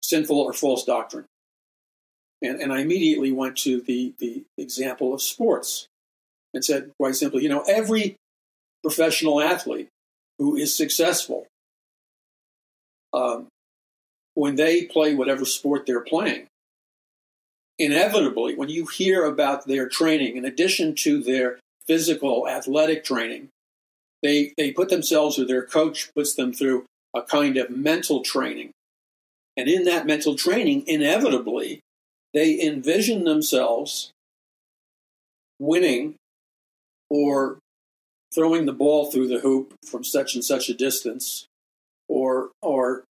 [0.01, 1.25] sinful or false doctrine.
[2.41, 5.87] And, and I immediately went to the, the example of sports
[6.53, 8.15] and said quite simply, you know, every
[8.81, 9.89] professional athlete
[10.37, 11.47] who is successful,
[13.13, 13.47] um,
[14.35, 16.47] when they play whatever sport they're playing,
[17.77, 23.49] inevitably, when you hear about their training, in addition to their physical athletic training,
[24.21, 26.85] they, they put themselves or their coach puts them through
[27.15, 28.71] a kind of mental training.
[29.57, 31.81] And in that mental training, inevitably,
[32.33, 34.11] they envision themselves
[35.59, 36.15] winning
[37.09, 37.59] or
[38.33, 41.47] throwing the ball through the hoop from such and such a distance
[42.07, 43.03] or or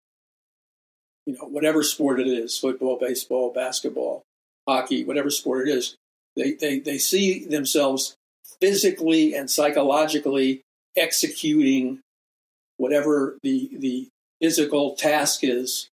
[1.26, 4.22] you know whatever sport it is football baseball basketball
[4.68, 5.96] hockey, whatever sport it is,
[6.36, 8.14] they, they, they see themselves
[8.60, 10.60] physically and psychologically
[10.94, 12.00] executing
[12.76, 14.08] whatever the, the
[14.42, 15.88] physical task is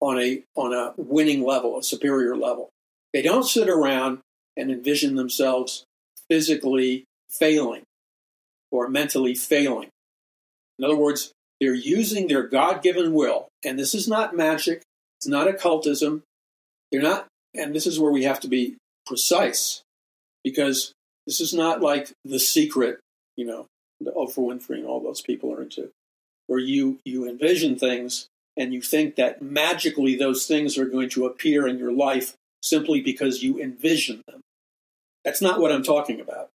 [0.00, 2.70] on a, on a winning level, a superior level.
[3.12, 4.18] They don't sit around
[4.56, 5.84] and envision themselves
[6.28, 7.82] physically failing
[8.70, 9.88] or mentally failing.
[10.78, 13.48] In other words, they're using their God given will.
[13.64, 14.82] And this is not magic,
[15.18, 16.22] it's not occultism.
[16.92, 18.76] They're not, and this is where we have to be
[19.06, 19.82] precise
[20.44, 20.92] because
[21.26, 23.00] this is not like the secret,
[23.36, 23.66] you know,
[24.00, 25.90] the Oprah Winfrey and all those people are into,
[26.46, 31.26] where you, you envision things and you think that magically those things are going to
[31.26, 34.40] appear in your life simply because you envision them.
[35.24, 36.48] That's not what I'm talking about.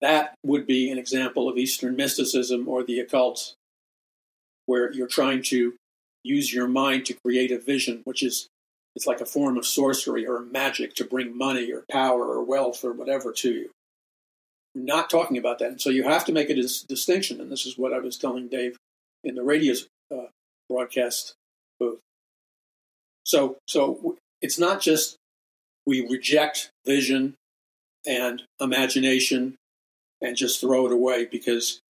[0.00, 3.54] That would be an example of Eastern mysticism or the occult,
[4.66, 5.74] where you're trying to
[6.22, 8.48] use your mind to create a vision, which is
[8.94, 12.84] it's like a form of sorcery or magic to bring money or power or wealth
[12.84, 13.70] or whatever to you.
[14.74, 15.68] We're not talking about that.
[15.68, 17.40] And so you have to make a dis- distinction.
[17.40, 18.76] And this is what I was telling Dave
[19.24, 19.74] in the radio
[20.12, 20.28] uh,
[20.68, 21.34] broadcast
[21.78, 22.00] booth.
[23.24, 25.16] So, so it's not just
[25.86, 27.34] we reject vision
[28.06, 29.56] and imagination
[30.20, 31.80] and just throw it away because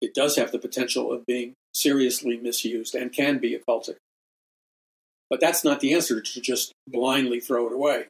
[0.00, 3.96] it does have the potential of being seriously misused and can be occultic.
[5.30, 8.06] But that's not the answer to just blindly throw it away.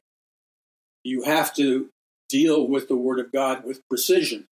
[1.03, 1.89] You have to
[2.29, 4.45] deal with the Word of God with precision.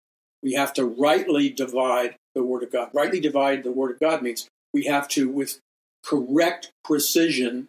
[0.43, 2.91] We have to rightly divide the Word of God.
[2.93, 5.59] Rightly divide the Word of God means we have to, with
[6.05, 7.69] correct precision,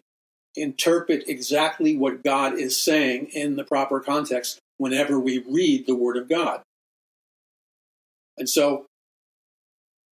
[0.54, 6.16] interpret exactly what God is saying in the proper context whenever we read the Word
[6.16, 6.62] of God.
[8.36, 8.86] And so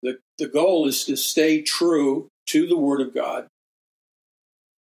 [0.01, 3.47] the, the goal is to stay true to the Word of God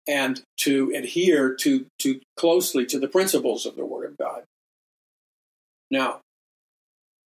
[0.07, 4.43] and to adhere to, to closely to the principles of the Word of God.
[5.91, 6.22] Now,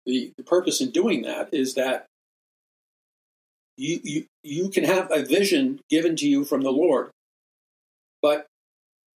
[0.06, 2.06] the, the purpose in doing that is that
[3.78, 7.10] you, you, you can have a vision given to you from the Lord,
[8.22, 8.46] but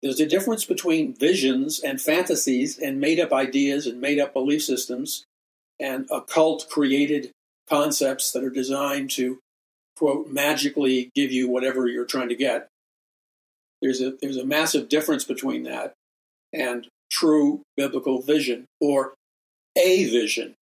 [0.01, 4.63] there's a difference between visions and fantasies and made up ideas and made up belief
[4.63, 5.25] systems
[5.79, 7.31] and occult created
[7.69, 9.39] concepts that are designed to,
[9.97, 12.67] quote, magically give you whatever you're trying to get.
[13.81, 15.93] There's a, there's a massive difference between that
[16.53, 19.13] and true biblical vision or
[19.75, 20.55] a vision.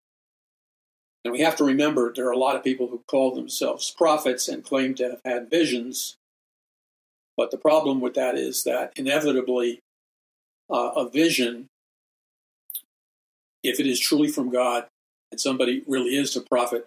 [1.25, 4.47] And we have to remember there are a lot of people who call themselves prophets
[4.47, 6.17] and claim to have had visions.
[7.35, 9.79] But the problem with that is that inevitably
[10.71, 11.65] uh, a vision,
[13.63, 14.85] if it is truly from God
[15.31, 16.85] and somebody really is a prophet,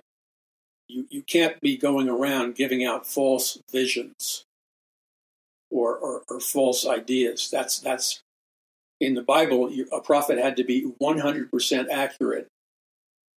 [0.86, 4.44] you, you can't be going around giving out false visions
[5.68, 7.50] or, or, or false ideas.
[7.50, 8.20] That's, that's
[9.00, 12.46] in the Bible, a prophet had to be 100% accurate.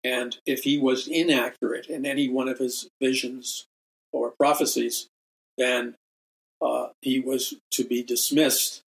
[0.04, 3.66] And if he was inaccurate in any one of his visions
[4.12, 5.08] or prophecies,
[5.58, 5.96] then
[6.62, 8.82] uh, he was to be dismissed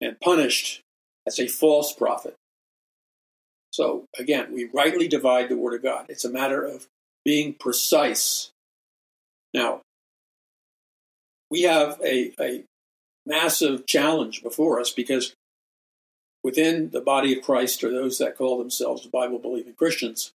[0.00, 0.82] and punished
[1.26, 2.36] as a false prophet.
[3.70, 6.06] So again, we rightly divide the Word of God.
[6.08, 6.86] It's a matter of
[7.24, 8.50] being precise.
[9.52, 9.80] Now,
[11.50, 12.64] we have a, a
[13.26, 15.34] massive challenge before us because
[16.44, 20.30] within the body of Christ, or those that call themselves Bible believing Christians,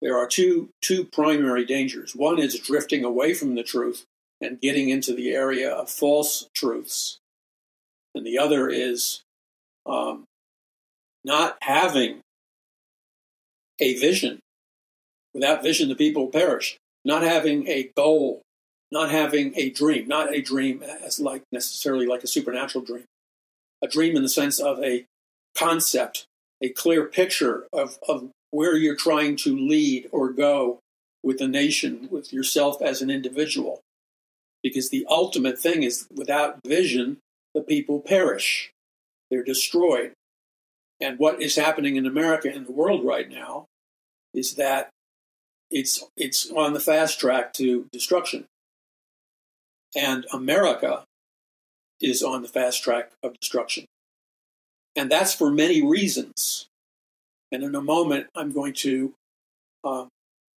[0.00, 2.14] there are two, two primary dangers.
[2.14, 4.04] One is drifting away from the truth
[4.40, 7.18] and getting into the area of false truths.
[8.14, 9.22] And the other is
[9.84, 10.24] um,
[11.24, 12.20] not having
[13.80, 14.40] a vision
[15.36, 16.78] Without vision, the people perish.
[17.04, 18.40] Not having a goal,
[18.90, 23.04] not having a dream, not a dream as like necessarily like a supernatural dream,
[23.84, 25.04] a dream in the sense of a
[25.56, 26.26] concept,
[26.60, 30.80] a clear picture of, of where you're trying to lead or go
[31.22, 33.80] with the nation, with yourself as an individual.
[34.62, 37.18] Because the ultimate thing is without vision,
[37.54, 38.70] the people perish.
[39.30, 40.12] They're destroyed.
[41.00, 43.66] And what is happening in America and the world right now
[44.32, 44.88] is that
[45.70, 48.46] it's it's on the fast track to destruction.
[49.96, 51.04] And America
[52.00, 53.86] is on the fast track of destruction.
[54.96, 56.66] And that's for many reasons.
[57.52, 59.12] And in a moment, I'm going to
[59.84, 60.06] uh,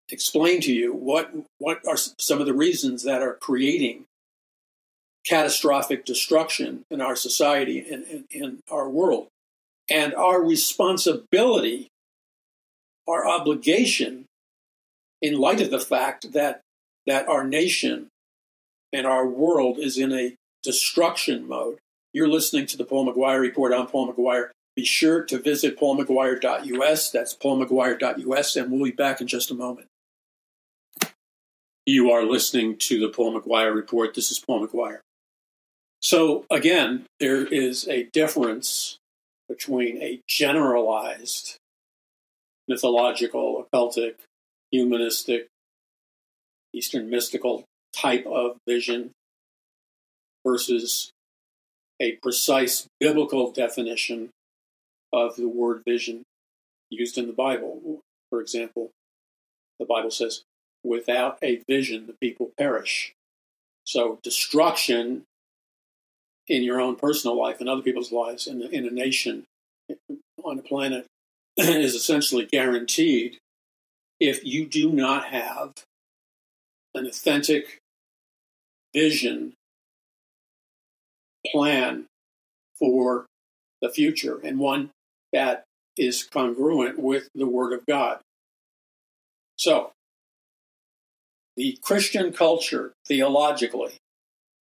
[0.10, 4.06] explain to you what, what are some of the reasons that are creating
[5.26, 9.28] catastrophic destruction in our society and in, in our world.
[9.90, 11.90] And our responsibility,
[13.08, 14.26] our obligation
[15.22, 16.62] in light of the fact that
[17.06, 18.08] that our nation
[18.94, 21.80] and our world is in a destruction mode.
[22.12, 23.72] You're listening to the Paul McGuire Report.
[23.72, 24.50] I'm Paul McGuire.
[24.76, 27.12] Be sure to visit paulmcguire.us.
[27.12, 29.88] That's paulmcguire.us, and we'll be back in just a moment.
[31.86, 34.16] You are listening to the Paul McGuire Report.
[34.16, 35.00] This is Paul McGuire.
[36.02, 38.98] So, again, there is a difference
[39.48, 41.58] between a generalized
[42.68, 44.16] mythological, occultic
[44.72, 45.48] humanistic
[46.74, 49.12] Eastern mystical type of vision
[50.46, 51.12] versus
[52.00, 54.30] a precise biblical definition
[55.12, 56.24] of the word vision
[56.90, 58.02] used in the Bible.
[58.30, 58.92] For example,
[59.80, 60.44] the Bible says,
[60.84, 63.14] without a vision, the people perish.
[63.86, 65.24] So, destruction
[66.48, 69.46] in your own personal life and other people's lives in, in a nation
[70.44, 71.06] on a planet
[71.58, 73.38] is essentially guaranteed
[74.20, 75.74] if you do not have
[76.94, 77.80] an authentic
[78.94, 79.54] vision
[81.52, 82.06] plan
[82.78, 83.26] for
[83.82, 84.92] the future and one
[85.34, 85.64] that
[85.98, 88.20] is congruent with the Word of God.
[89.58, 89.92] So,
[91.58, 93.98] the Christian culture, theologically,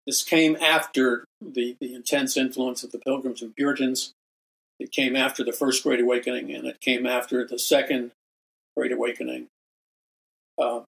[0.07, 4.13] this came after the, the intense influence of the Pilgrims and Puritans.
[4.81, 8.11] It came after the First Great Awakening, and it came after the Second
[8.77, 9.47] Great Awakening,
[10.59, 10.81] uh,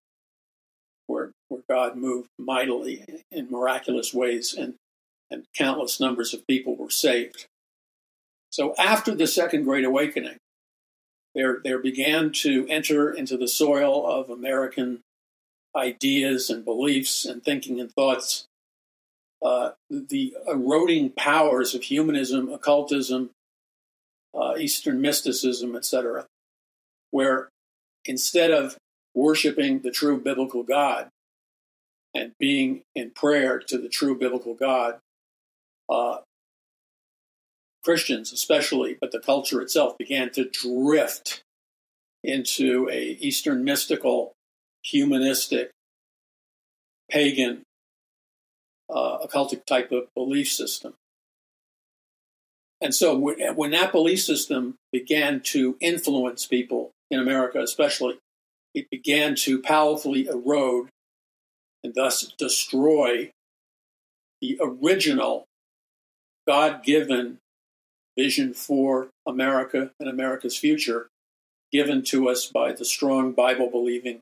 [1.07, 4.75] where, where God moved mightily in miraculous ways and,
[5.31, 7.47] and countless numbers of people were saved.
[8.51, 10.39] So after the Second Great Awakening,
[11.35, 15.01] there, there began to enter into the soil of American
[15.77, 18.47] ideas and beliefs and thinking and thoughts
[19.43, 23.31] uh, the eroding powers of humanism, occultism,
[24.35, 26.27] uh, Eastern mysticism, etc.,
[27.11, 27.49] where
[28.05, 28.77] instead of
[29.15, 31.09] worshiping the true biblical God
[32.15, 34.99] and being in prayer to the true biblical God,
[35.91, 36.19] uh,
[37.85, 41.43] Christians especially, but the culture itself began to drift
[42.23, 44.33] into a Eastern mystical,
[44.85, 45.71] humanistic,
[47.11, 47.63] pagan,
[48.89, 50.95] uh, occultic type of belief system.
[52.83, 58.19] And so when that belief system began to influence people in America, especially,
[58.75, 60.89] it began to powerfully erode
[61.85, 63.31] and thus destroy
[64.41, 65.45] the original
[66.51, 67.39] God given
[68.19, 71.07] vision for America and America's future
[71.71, 74.19] given to us by the strong Bible believing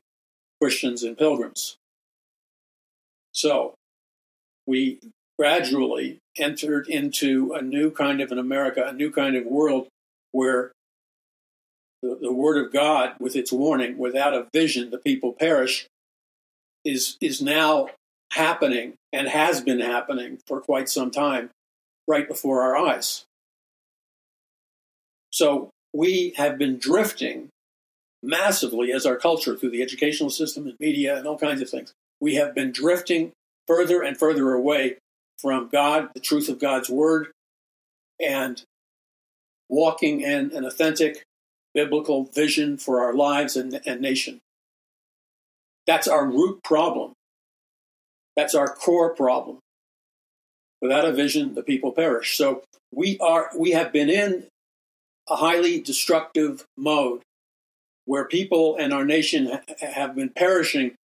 [0.61, 1.77] Christians and pilgrims.
[3.31, 3.73] So
[4.67, 4.99] we
[5.39, 9.87] gradually entered into a new kind of an America, a new kind of world
[10.31, 10.71] where
[12.03, 15.87] the, the Word of God, with its warning, without a vision, the people perish,
[16.85, 17.89] is, is now
[18.33, 21.49] happening and has been happening for quite some time
[22.09, 23.23] right before our eyes.
[25.31, 27.49] So we have been drifting
[28.21, 31.93] massively as our culture through the educational system and media and all kinds of things.
[32.19, 33.31] We have been drifting
[33.67, 34.97] further and further away
[35.37, 37.29] from God, the truth of God's word,
[38.19, 38.61] and
[39.69, 41.23] walking in an authentic
[41.73, 44.39] biblical vision for our lives and, and nation.
[45.85, 47.13] That's our root problem.
[48.35, 49.59] That's our core problem.
[50.81, 52.37] Without a vision, the people perish.
[52.37, 52.63] So
[52.93, 54.45] we are we have been in
[55.29, 57.21] a highly destructive mode
[58.05, 60.95] where people and our nation have been perishing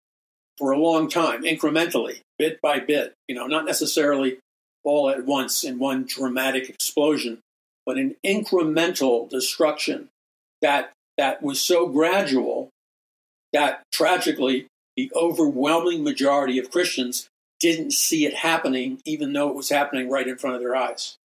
[0.58, 4.40] for a long time, incrementally, bit by bit, you know, not necessarily
[4.84, 7.40] all at once in one dramatic explosion,
[7.86, 10.08] but an incremental destruction
[10.62, 12.70] that that was so gradual
[13.54, 17.28] that tragically the overwhelming majority of Christians
[17.66, 21.18] didn't see it happening, even though it was happening right in front of their eyes.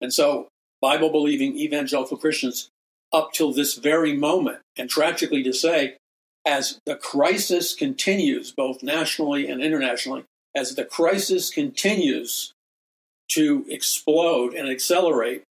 [0.00, 0.48] And so
[0.80, 2.70] Bible believing evangelical Christians
[3.12, 4.60] up till this very moment.
[4.78, 5.96] And tragically to say,
[6.46, 10.24] as the crisis continues, both nationally and internationally,
[10.56, 12.52] as the crisis continues
[13.32, 15.42] to explode and accelerate,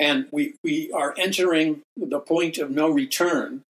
[0.00, 3.60] and we, we are entering the point of no return,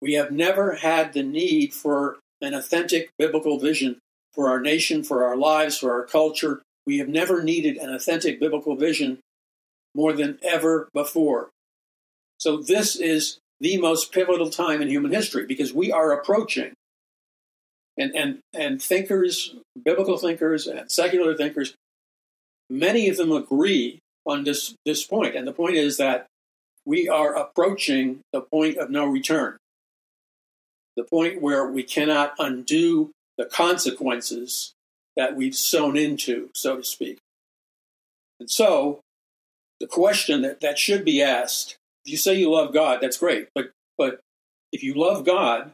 [0.00, 3.98] we have never had the need for an authentic biblical vision
[4.34, 6.62] for our nation, for our lives, for our culture.
[6.86, 9.18] We have never needed an authentic biblical vision
[9.94, 11.50] more than ever before.
[12.38, 16.72] So, this is the most pivotal time in human history because we are approaching,
[17.96, 21.74] and, and, and thinkers, biblical thinkers, and secular thinkers,
[22.68, 25.36] many of them agree on this, this point.
[25.36, 26.26] And the point is that
[26.84, 29.56] we are approaching the point of no return,
[30.96, 34.72] the point where we cannot undo the consequences
[35.16, 37.18] that we've sown into, so to speak.
[38.40, 39.00] And so,
[39.80, 43.48] the question that, that should be asked if you say you love God, that's great.
[43.54, 44.20] But, but
[44.72, 45.72] if you love God,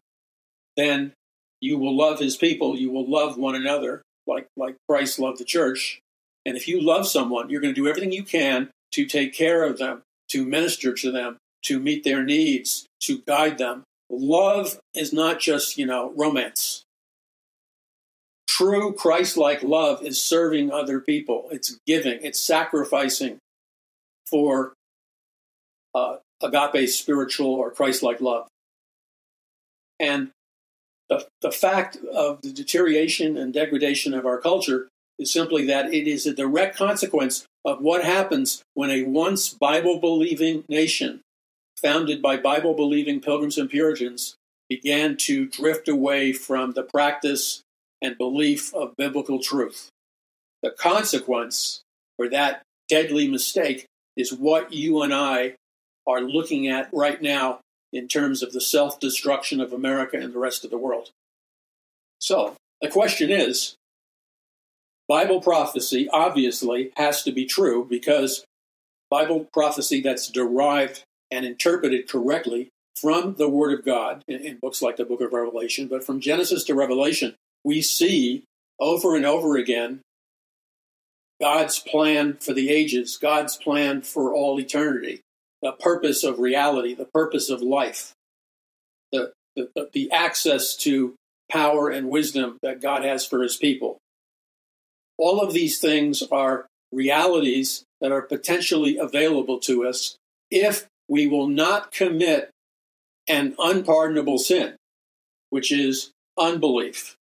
[0.77, 1.13] then
[1.61, 2.77] you will love his people.
[2.77, 6.01] You will love one another like, like Christ loved the church.
[6.47, 9.65] And if you love someone, you're going to do everything you can to take care
[9.65, 15.13] of them, to minister to them, to meet their needs, to guide them, love is
[15.13, 16.83] not just, you know, romance.
[18.61, 23.39] True Christ like love is serving other people, it's giving, it's sacrificing
[24.27, 24.75] for
[25.95, 28.49] uh, agape spiritual or Christ like love.
[29.99, 30.33] And
[31.09, 34.89] the, the fact of the deterioration and degradation of our culture
[35.19, 39.99] is simply that it is a direct consequence of what happens when a once Bible
[39.99, 41.23] believing nation,
[41.81, 44.35] founded by Bible believing pilgrims and Puritans,
[44.69, 47.63] began to drift away from the practice
[48.03, 49.89] and belief of biblical truth.
[50.63, 51.81] The consequence
[52.17, 53.87] for that deadly mistake
[54.17, 55.55] is what you and I
[56.07, 57.61] are looking at right now
[57.93, 61.11] in terms of the self destruction of America and the rest of the world.
[62.19, 63.75] So, the question is
[65.09, 68.45] Bible prophecy obviously has to be true because
[69.11, 72.69] Bible prophecy that's derived and interpreted correctly
[73.01, 76.21] from the Word of God in, in, books like the book of Revelation, but from
[76.21, 77.35] Genesis to Revelation,
[77.65, 78.45] we see
[78.79, 80.01] over and over again
[81.41, 85.21] God's plan for the ages, God's plan for all eternity,
[85.63, 88.13] the purpose of reality, the purpose of life,
[89.11, 91.15] the, the, the access to
[91.51, 93.99] power and wisdom that God has for his people.
[95.19, 100.17] All of these things are realities that are potentially available to us
[100.51, 102.51] if we will not commit
[103.29, 104.77] an unpardonable sin,
[105.51, 107.17] which is unbelief.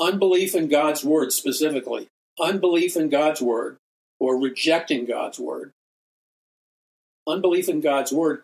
[0.00, 2.08] Unbelief in God's word specifically,
[2.40, 3.76] unbelief in God's word,
[4.18, 5.72] or rejecting God's word.
[7.26, 8.42] Unbelief in God's word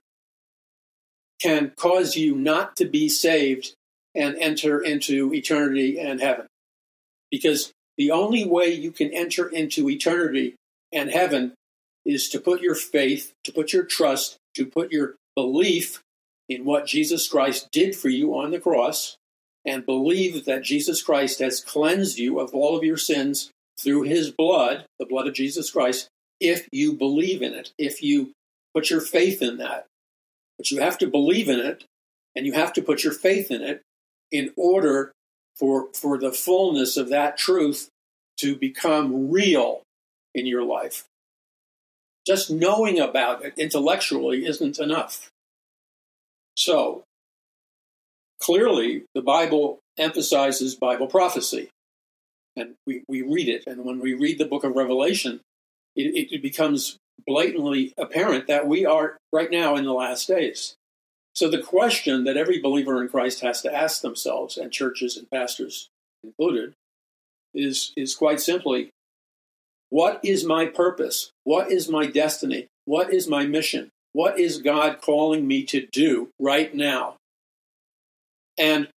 [1.41, 3.75] can cause you not to be saved
[4.15, 6.47] and enter into eternity and heaven.
[7.31, 10.57] Because the only way you can enter into eternity
[10.93, 11.55] and heaven
[12.05, 16.03] is to put your faith, to put your trust, to put your belief
[16.49, 19.17] in what Jesus Christ did for you on the cross,
[19.65, 24.31] and believe that Jesus Christ has cleansed you of all of your sins through his
[24.31, 26.09] blood, the blood of Jesus Christ,
[26.41, 28.33] if you believe in it, if you
[28.75, 29.87] put your faith in that.
[30.57, 31.85] But you have to believe in it,
[32.35, 33.83] and you have to put your faith in it
[34.31, 35.13] in order
[35.57, 37.89] for, for the fullness of that truth
[38.39, 39.83] to become real
[40.35, 41.05] in your life.
[42.27, 45.31] Just knowing about it intellectually isn't enough.
[46.57, 47.05] So,
[48.41, 51.69] clearly, the Bible emphasizes Bible prophecy.
[52.57, 53.65] And we, we read it.
[53.67, 55.41] And when we read the book of Revelation,
[55.95, 60.75] it, it becomes blatantly apparent that we are right now in the last days.
[61.35, 65.31] So the question that every believer in Christ has to ask themselves, and churches and
[65.31, 65.89] pastors
[66.25, 66.75] included,
[67.55, 68.91] is, is quite simply
[69.91, 71.31] what is my purpose?
[71.45, 72.67] What is my destiny?
[72.85, 73.91] What is my mission?
[74.13, 77.18] What is God calling me to do right now?
[78.59, 78.89] And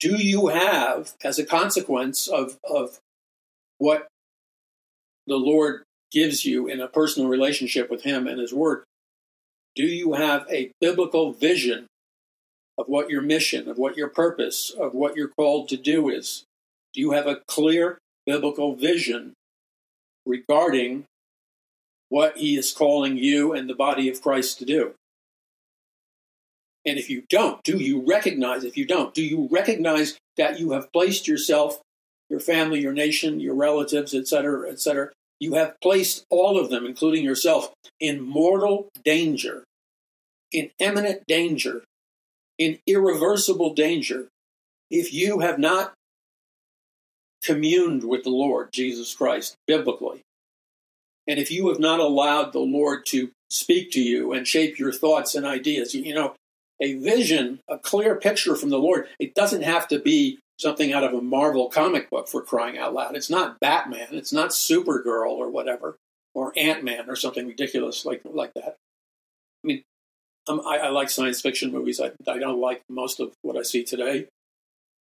[0.00, 2.98] do you have, as a consequence of, of
[3.78, 4.06] what
[5.26, 8.84] the Lord gives you in a personal relationship with Him and His Word,
[9.74, 11.86] do you have a biblical vision
[12.78, 16.44] of what your mission, of what your purpose, of what you're called to do is?
[16.92, 19.32] Do you have a clear biblical vision
[20.26, 21.04] regarding
[22.08, 24.94] what he is calling you and the body of Christ to do?
[26.84, 30.72] And if you don't, do you recognize, if you don't, do you recognize that you
[30.72, 31.80] have placed yourself,
[32.28, 37.24] your family, your nation, your relatives, etc., etc., you have placed all of them, including
[37.24, 39.64] yourself, in mortal danger,
[40.52, 41.82] in imminent danger,
[42.58, 44.28] in irreversible danger,
[44.90, 45.94] if you have not
[47.42, 50.22] communed with the Lord Jesus Christ biblically,
[51.26, 54.92] and if you have not allowed the Lord to speak to you and shape your
[54.92, 56.34] thoughts and ideas, you know,
[56.82, 61.04] a vision, a clear picture from the Lord, it doesn't have to be something out
[61.04, 63.16] of a Marvel comic book for crying out loud.
[63.16, 65.96] It's not Batman, it's not Supergirl or whatever,
[66.34, 68.76] or Ant Man or something ridiculous like like that.
[69.64, 69.82] I mean,
[70.48, 72.00] um, I, I, like science fiction movies.
[72.00, 74.26] I, I, don't like most of what I see today,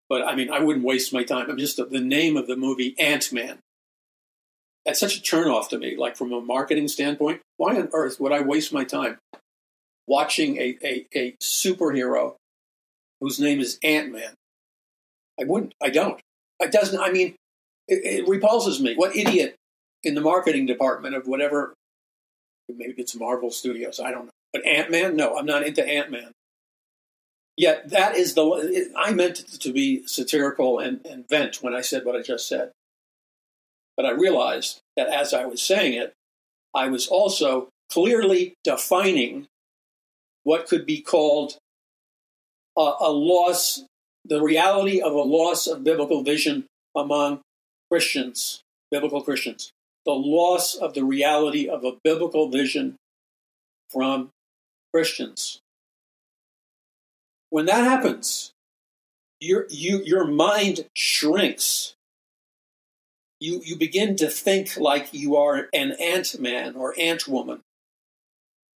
[0.07, 1.49] but I mean, I wouldn't waste my time.
[1.49, 3.57] I'm just the name of the movie Ant Man.
[4.86, 5.95] That's such a turnoff to me.
[5.95, 9.17] Like from a marketing standpoint, why on earth would I waste my time
[10.12, 12.36] watching a, a, a superhero
[13.22, 14.34] whose name is Ant Man?
[15.39, 15.74] I wouldn't.
[15.82, 16.20] I don't.
[16.59, 16.99] It doesn't.
[16.99, 17.36] I mean,
[17.88, 18.93] it, it repulses me.
[18.93, 19.55] What idiot
[20.03, 21.74] in the marketing department of whatever?
[22.68, 24.01] Maybe it's Marvel Studios.
[24.01, 24.32] I don't know.
[24.51, 25.16] But Ant Man?
[25.16, 26.32] No, I'm not into Ant Man.
[27.55, 28.91] Yet that is the.
[28.97, 32.72] I meant to be satirical and, and vent when I said what I just said.
[33.95, 36.14] But I realized that as I was saying it,
[36.76, 39.47] I was also clearly defining
[40.44, 41.58] what could be called
[42.78, 43.84] a, a loss,
[44.26, 46.66] the reality of a loss of biblical vision
[46.96, 47.42] among
[47.92, 49.72] Christians, biblical Christians,
[50.06, 52.96] the loss of the reality of a biblical vision
[53.89, 54.30] from
[54.94, 55.60] Christians.
[57.50, 58.52] When that happens,
[59.39, 61.96] your, you, your mind shrinks.
[63.39, 67.62] You, you begin to think like you are an ant man or ant woman.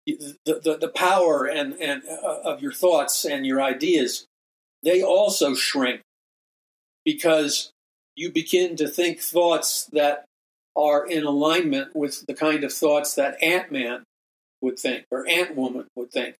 [0.06, 4.26] The, the, the power and, and uh, of your thoughts and your ideas,
[4.82, 6.00] they also shrink
[7.04, 7.70] because
[8.16, 10.24] you begin to think thoughts that
[10.74, 14.02] are in alignment with the kind of thoughts that Ant Man
[14.60, 16.34] would think or Ant Woman would think.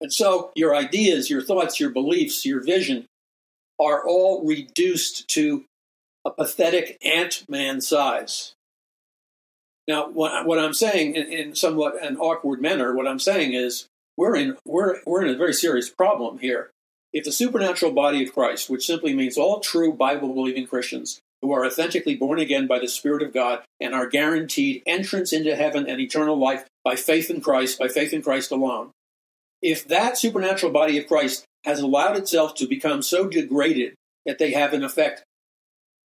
[0.00, 3.06] And so your ideas, your thoughts, your beliefs, your vision
[3.80, 5.64] are all reduced to
[6.24, 8.52] a pathetic ant man size.
[9.88, 13.86] Now, what, what I'm saying in, in, somewhat an awkward manner, what I'm saying is
[14.16, 16.70] we're in, we're, we're in a very serious problem here.
[17.12, 21.52] If the supernatural body of Christ, which simply means all true Bible believing Christians who
[21.52, 25.88] are authentically born again by the Spirit of God and are guaranteed entrance into heaven
[25.88, 28.90] and eternal life by faith in Christ, by faith in Christ alone,
[29.62, 33.94] if that supernatural body of Christ has allowed itself to become so degraded
[34.26, 35.22] that they have, in effect,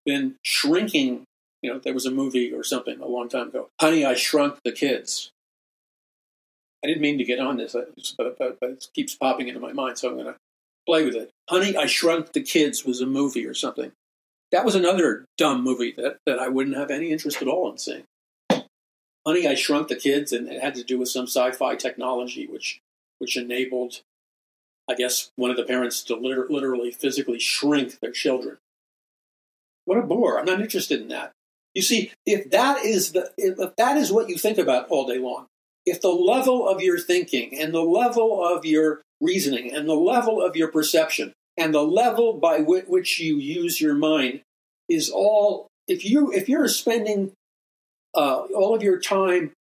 [0.04, 1.24] been shrinking.
[1.64, 3.70] You know, there was a movie or something a long time ago.
[3.80, 5.30] Honey, I Shrunk the Kids.
[6.84, 7.74] I didn't mean to get on this,
[8.18, 10.36] but, but, but it keeps popping into my mind, so I'm going to
[10.86, 11.30] play with it.
[11.48, 13.92] Honey, I Shrunk the Kids was a movie or something.
[14.52, 17.78] That was another dumb movie that, that I wouldn't have any interest at all in
[17.78, 18.04] seeing.
[19.26, 22.80] Honey, I Shrunk the Kids, and it had to do with some sci-fi technology which
[23.20, 24.02] which enabled
[24.88, 28.58] I guess, one of the parents to liter- literally physically shrink their children.
[29.86, 30.38] What a bore.
[30.38, 31.32] I'm not interested in that.
[31.74, 35.18] You see, if that is the if that is what you think about all day
[35.18, 35.46] long,
[35.84, 40.42] if the level of your thinking and the level of your reasoning and the level
[40.42, 44.40] of your perception and the level by which you use your mind
[44.88, 47.32] is all if you if you're spending
[48.14, 49.52] uh, all of your time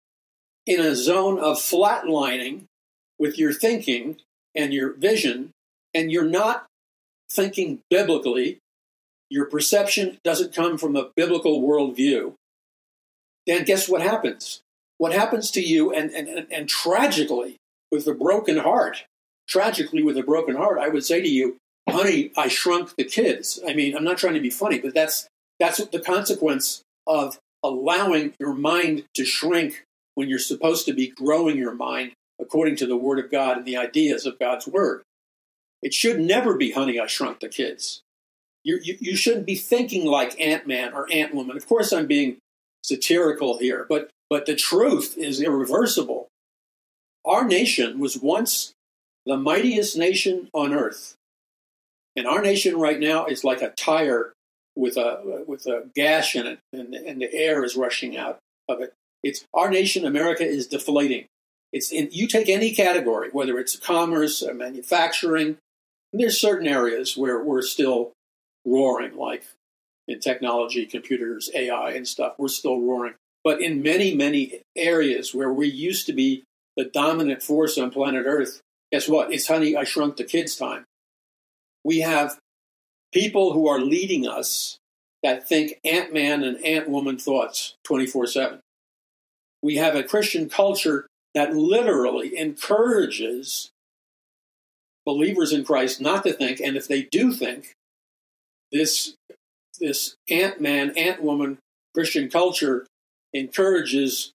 [0.66, 2.64] in a zone of flatlining
[3.18, 4.16] with your thinking
[4.54, 5.50] and your vision,
[5.94, 6.66] and you're not
[7.30, 8.58] thinking biblically,
[9.33, 12.35] your perception doesn't come from a biblical worldview,
[13.47, 14.61] then guess what happens?
[14.99, 17.57] What happens to you, and, and, and, and tragically,
[17.91, 19.07] with a broken heart,
[19.49, 21.57] tragically with a broken heart, I would say to you,
[21.89, 23.59] honey, I shrunk the kids.
[23.66, 25.26] I mean, I'm not trying to be funny, but that's
[25.59, 31.57] that's the consequence of allowing your mind to shrink when you're supposed to be growing
[31.57, 35.03] your mind according to the Word of God and the ideas of God's Word.
[35.83, 38.03] It should never be, honey, I shrunk the kids.
[38.64, 41.56] You, you, you shouldn't be thinking like Ant Man or Ant Woman.
[41.56, 42.38] Of course, I'm being
[42.84, 46.28] satirical here, but, but the truth is irreversible.
[47.24, 48.72] Our nation was once
[49.26, 51.14] the mightiest nation on earth.
[52.16, 54.32] And our nation right now is like a tire
[54.76, 58.38] with a, with a gash in it, and, and the air is rushing out
[58.68, 58.92] of it.
[59.22, 61.26] It's, our nation, America, is deflating.
[61.72, 65.58] It's in, you take any category, whether it's commerce or manufacturing,
[66.12, 68.12] there's certain areas where we're still
[68.64, 69.44] roaring, like
[70.08, 72.34] in technology, computers, AI, and stuff.
[72.38, 73.14] We're still roaring.
[73.44, 76.44] But in many, many areas where we used to be
[76.76, 78.60] the dominant force on planet Earth,
[78.92, 79.32] guess what?
[79.32, 80.84] It's honey, I shrunk the kids' time.
[81.84, 82.38] We have
[83.12, 84.78] people who are leading us
[85.22, 88.60] that think Ant Man and Ant Woman thoughts 24 7.
[89.62, 93.70] We have a Christian culture that literally encourages
[95.04, 97.74] believers in Christ not to think, and if they do think,
[98.73, 99.14] this
[99.81, 101.59] this ant man, ant woman
[101.95, 102.87] Christian culture
[103.33, 104.33] encourages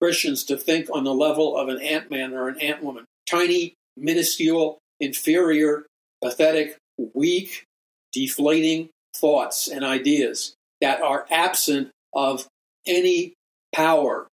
[0.00, 3.04] Christians to think on the level of an ant man or an ant woman.
[3.26, 5.86] Tiny, minuscule, inferior,
[6.22, 6.76] pathetic,
[7.14, 7.64] weak,
[8.12, 12.46] deflating thoughts and ideas that are absent of
[12.86, 13.34] any
[13.74, 14.26] power.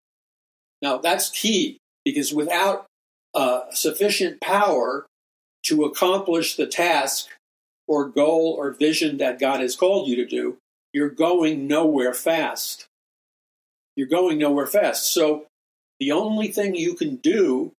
[0.82, 2.86] Now, that's key because without
[3.34, 5.06] uh, sufficient power
[5.64, 7.28] to accomplish the task
[7.90, 10.58] or goal or vision that God has called you to do,
[10.92, 12.86] you're going nowhere fast.
[13.96, 15.12] You're going nowhere fast.
[15.12, 15.46] So
[15.98, 17.72] the only thing you can do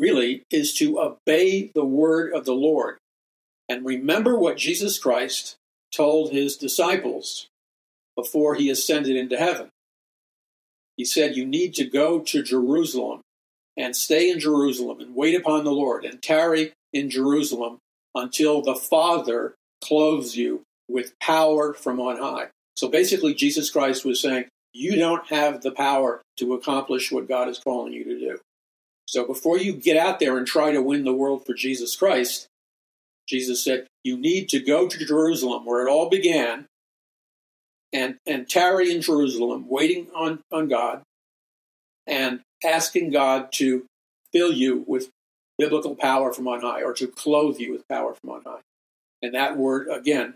[0.00, 2.98] really is to obey the word of the Lord.
[3.68, 5.54] And remember what Jesus Christ
[5.94, 7.46] told his disciples
[8.16, 9.68] before he ascended into heaven.
[10.96, 13.20] He said, You need to go to Jerusalem
[13.76, 17.78] and stay in Jerusalem and wait upon the Lord and tarry in Jerusalem
[18.14, 22.48] until the Father clothes you with power from on high.
[22.76, 27.48] So basically, Jesus Christ was saying, You don't have the power to accomplish what God
[27.48, 28.38] is calling you to do.
[29.06, 32.48] So before you get out there and try to win the world for Jesus Christ,
[33.28, 36.66] Jesus said, You need to go to Jerusalem, where it all began,
[37.92, 41.02] and, and tarry in Jerusalem, waiting on, on God,
[42.06, 43.86] and asking God to
[44.32, 45.10] fill you with
[45.58, 48.60] biblical power from on high, or to clothe you with power from on high.
[49.22, 50.34] And that word, again,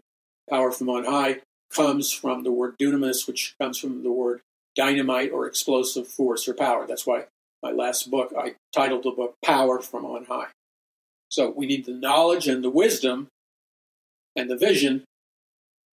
[0.48, 1.40] power from on high,
[1.70, 4.40] comes from the word dunamis, which comes from the word
[4.74, 6.86] dynamite or explosive force or power.
[6.86, 7.24] That's why
[7.62, 10.48] my last book, I titled the book Power from On High.
[11.28, 13.28] So we need the knowledge and the wisdom
[14.36, 15.04] and the vision,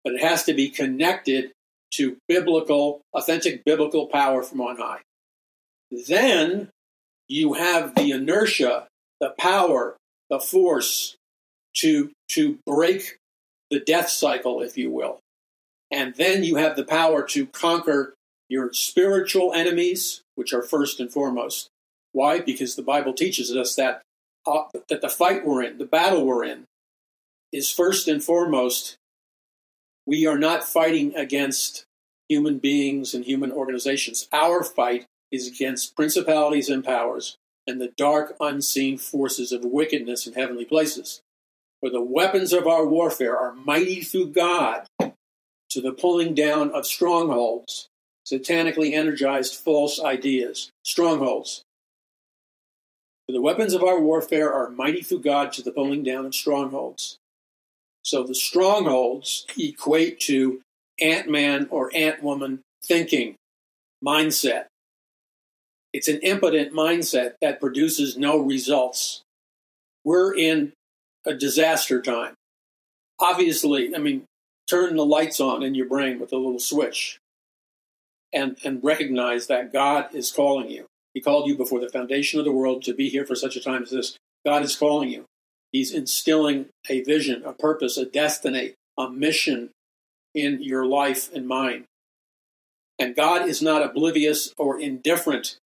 [0.04, 1.52] but it has to be connected
[1.94, 5.00] to biblical, authentic biblical power from on high.
[5.90, 6.68] Then
[7.28, 8.86] you have the inertia,
[9.24, 9.96] the power,
[10.28, 11.16] the force
[11.78, 13.16] to, to break
[13.70, 15.20] the death cycle, if you will.
[15.90, 18.12] And then you have the power to conquer
[18.50, 21.70] your spiritual enemies, which are first and foremost.
[22.12, 22.40] Why?
[22.40, 24.02] Because the Bible teaches us that
[24.46, 26.64] uh, that the fight we're in, the battle we're in,
[27.50, 28.96] is first and foremost.
[30.06, 31.84] We are not fighting against
[32.28, 34.28] human beings and human organizations.
[34.32, 40.34] Our fight is against principalities and powers and the dark, unseen forces of wickedness in
[40.34, 41.20] heavenly places.
[41.80, 46.86] For the weapons of our warfare are mighty through God to the pulling down of
[46.86, 47.88] strongholds
[48.26, 51.62] satanically energized false ideas, strongholds.
[53.26, 56.34] For the weapons of our warfare are mighty through God to the pulling down of
[56.34, 57.18] strongholds.
[58.02, 60.60] So the strongholds equate to
[61.00, 63.36] ant man or ant woman thinking,
[64.04, 64.66] mindset.
[65.94, 69.22] It's an impotent mindset that produces no results.
[70.04, 70.72] We're in
[71.24, 72.34] a disaster time.
[73.20, 74.24] Obviously, I mean,
[74.68, 77.20] turn the lights on in your brain with a little switch
[78.32, 80.86] and, and recognize that God is calling you.
[81.14, 83.60] He called you before the foundation of the world to be here for such a
[83.60, 84.16] time as this.
[84.44, 85.26] God is calling you.
[85.70, 89.70] He's instilling a vision, a purpose, a destiny, a mission
[90.34, 91.84] in your life and mine.
[92.98, 95.56] And God is not oblivious or indifferent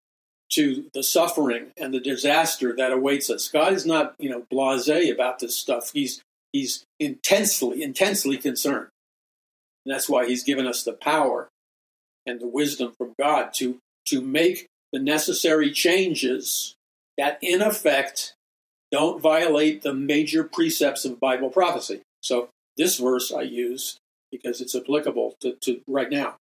[0.50, 3.48] to the suffering and the disaster that awaits us.
[3.48, 5.92] God is not, you know, blasé about this stuff.
[5.92, 6.22] He's
[6.52, 8.88] he's intensely, intensely concerned.
[9.84, 11.48] And that's why he's given us the power
[12.26, 16.74] and the wisdom from God to, to make the necessary changes
[17.16, 18.34] that, in effect,
[18.90, 22.00] don't violate the major precepts of Bible prophecy.
[22.22, 23.98] So, this verse I use
[24.30, 26.36] because it's applicable to, to right now.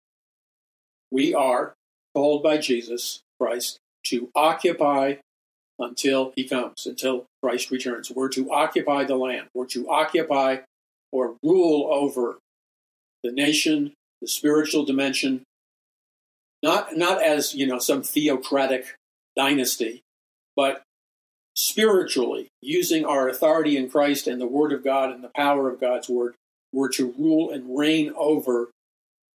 [1.10, 1.74] We are
[2.14, 3.78] called by Jesus Christ
[4.10, 5.16] to occupy
[5.78, 8.10] until he comes, until Christ returns.
[8.10, 9.48] We're to occupy the land.
[9.54, 10.58] We're to occupy
[11.12, 12.38] or rule over
[13.22, 15.42] the nation, the spiritual dimension,
[16.62, 18.94] not not as you know some theocratic
[19.36, 20.02] dynasty,
[20.54, 20.82] but
[21.54, 25.80] spiritually using our authority in Christ and the Word of God and the power of
[25.80, 26.34] God's Word,
[26.72, 28.70] we're to rule and reign over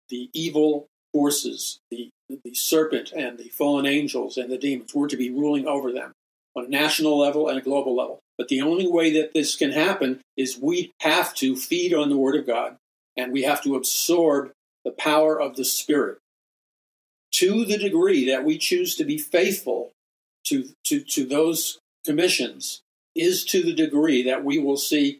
[0.10, 4.94] the evil forces, the the serpent and the fallen angels and the demons.
[4.94, 6.14] We're to be ruling over them
[6.56, 8.20] on a national level and a global level.
[8.38, 12.18] But the only way that this can happen is we have to feed on the
[12.18, 12.78] Word of God
[13.18, 14.52] and we have to absorb
[14.86, 16.20] the power of the Spirit
[17.32, 19.92] to the degree that we choose to be faithful
[20.46, 22.82] to, to, to those commissions
[23.16, 25.20] is to the degree that we will see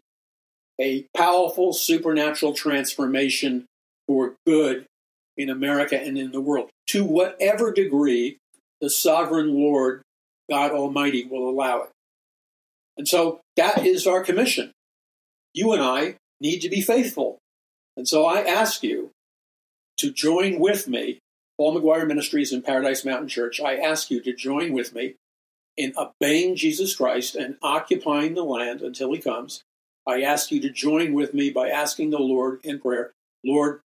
[0.80, 3.66] a powerful supernatural transformation
[4.06, 4.86] for good
[5.40, 8.38] in America and in the world, to whatever degree
[8.80, 10.02] the sovereign Lord,
[10.50, 11.90] God Almighty, will allow it.
[12.96, 14.72] And so that is our commission.
[15.54, 17.38] You and I need to be faithful.
[17.96, 19.10] And so I ask you
[19.98, 21.20] to join with me
[21.60, 25.16] Paul McGuire Ministries and Paradise Mountain Church, I ask you to join with me
[25.76, 29.62] in obeying Jesus Christ and occupying the land until he comes.
[30.06, 33.12] I ask you to join with me by asking the Lord in prayer,
[33.44, 33.82] Lord,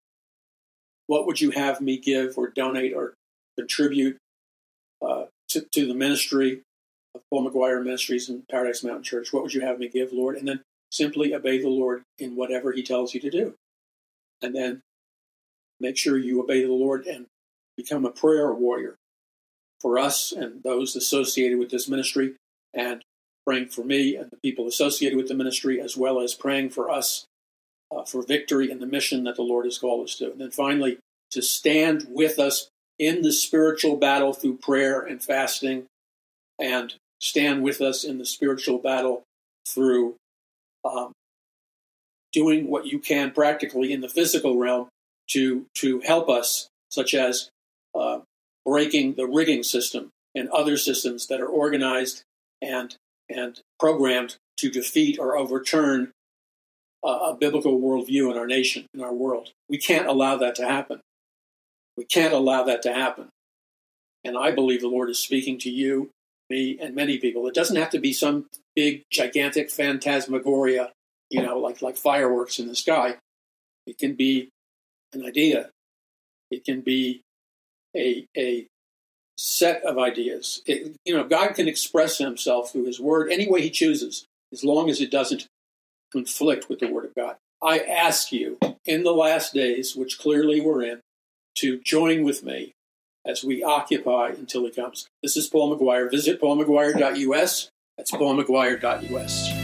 [1.06, 3.14] what would you have me give or donate or
[3.58, 4.16] contribute
[5.06, 6.62] uh, to, to the ministry
[7.14, 9.32] of Paul McGuire Ministries and Paradise Mountain Church?
[9.32, 10.36] What would you have me give, Lord?
[10.36, 13.54] And then simply obey the Lord in whatever he tells you to do.
[14.42, 14.82] And then
[15.80, 17.26] make sure you obey the Lord and
[17.76, 18.96] become a prayer warrior
[19.80, 22.34] for us and those associated with this ministry,
[22.72, 23.04] and
[23.46, 26.88] praying for me and the people associated with the ministry, as well as praying for
[26.88, 27.26] us
[27.94, 30.30] uh, for victory in the mission that the Lord has called us to.
[30.32, 30.98] And then finally,
[31.30, 32.68] to stand with us
[32.98, 35.86] in the spiritual battle through prayer and fasting,
[36.58, 39.22] and stand with us in the spiritual battle
[39.66, 40.14] through
[40.84, 41.12] um,
[42.32, 44.88] doing what you can practically in the physical realm
[45.30, 47.48] to to help us, such as
[47.94, 48.20] uh,
[48.64, 52.22] breaking the rigging system and other systems that are organized
[52.60, 52.96] and
[53.28, 56.12] and programmed to defeat or overturn
[57.04, 59.50] a, a biblical worldview in our nation, in our world.
[59.68, 61.00] We can't allow that to happen.
[61.96, 63.28] We can't allow that to happen.
[64.24, 66.10] And I believe the Lord is speaking to you,
[66.48, 67.46] me, and many people.
[67.46, 70.92] It doesn't have to be some big, gigantic phantasmagoria,
[71.30, 73.16] you know, like, like fireworks in the sky.
[73.86, 74.48] It can be
[75.12, 75.70] an idea.
[76.50, 77.20] It can be
[77.94, 78.66] a, a
[79.36, 80.62] set of ideas.
[80.66, 84.64] It, you know, God can express himself through his word any way he chooses, as
[84.64, 85.46] long as it doesn't
[86.14, 87.36] conflict with the word of God.
[87.60, 91.00] I ask you in the last days, which clearly we're in,
[91.56, 92.72] to join with me
[93.26, 95.08] as we occupy until he comes.
[95.22, 96.10] This is Paul McGuire.
[96.10, 97.70] Visit paulmcguire.us.
[97.96, 99.63] That's paulmcguire.us.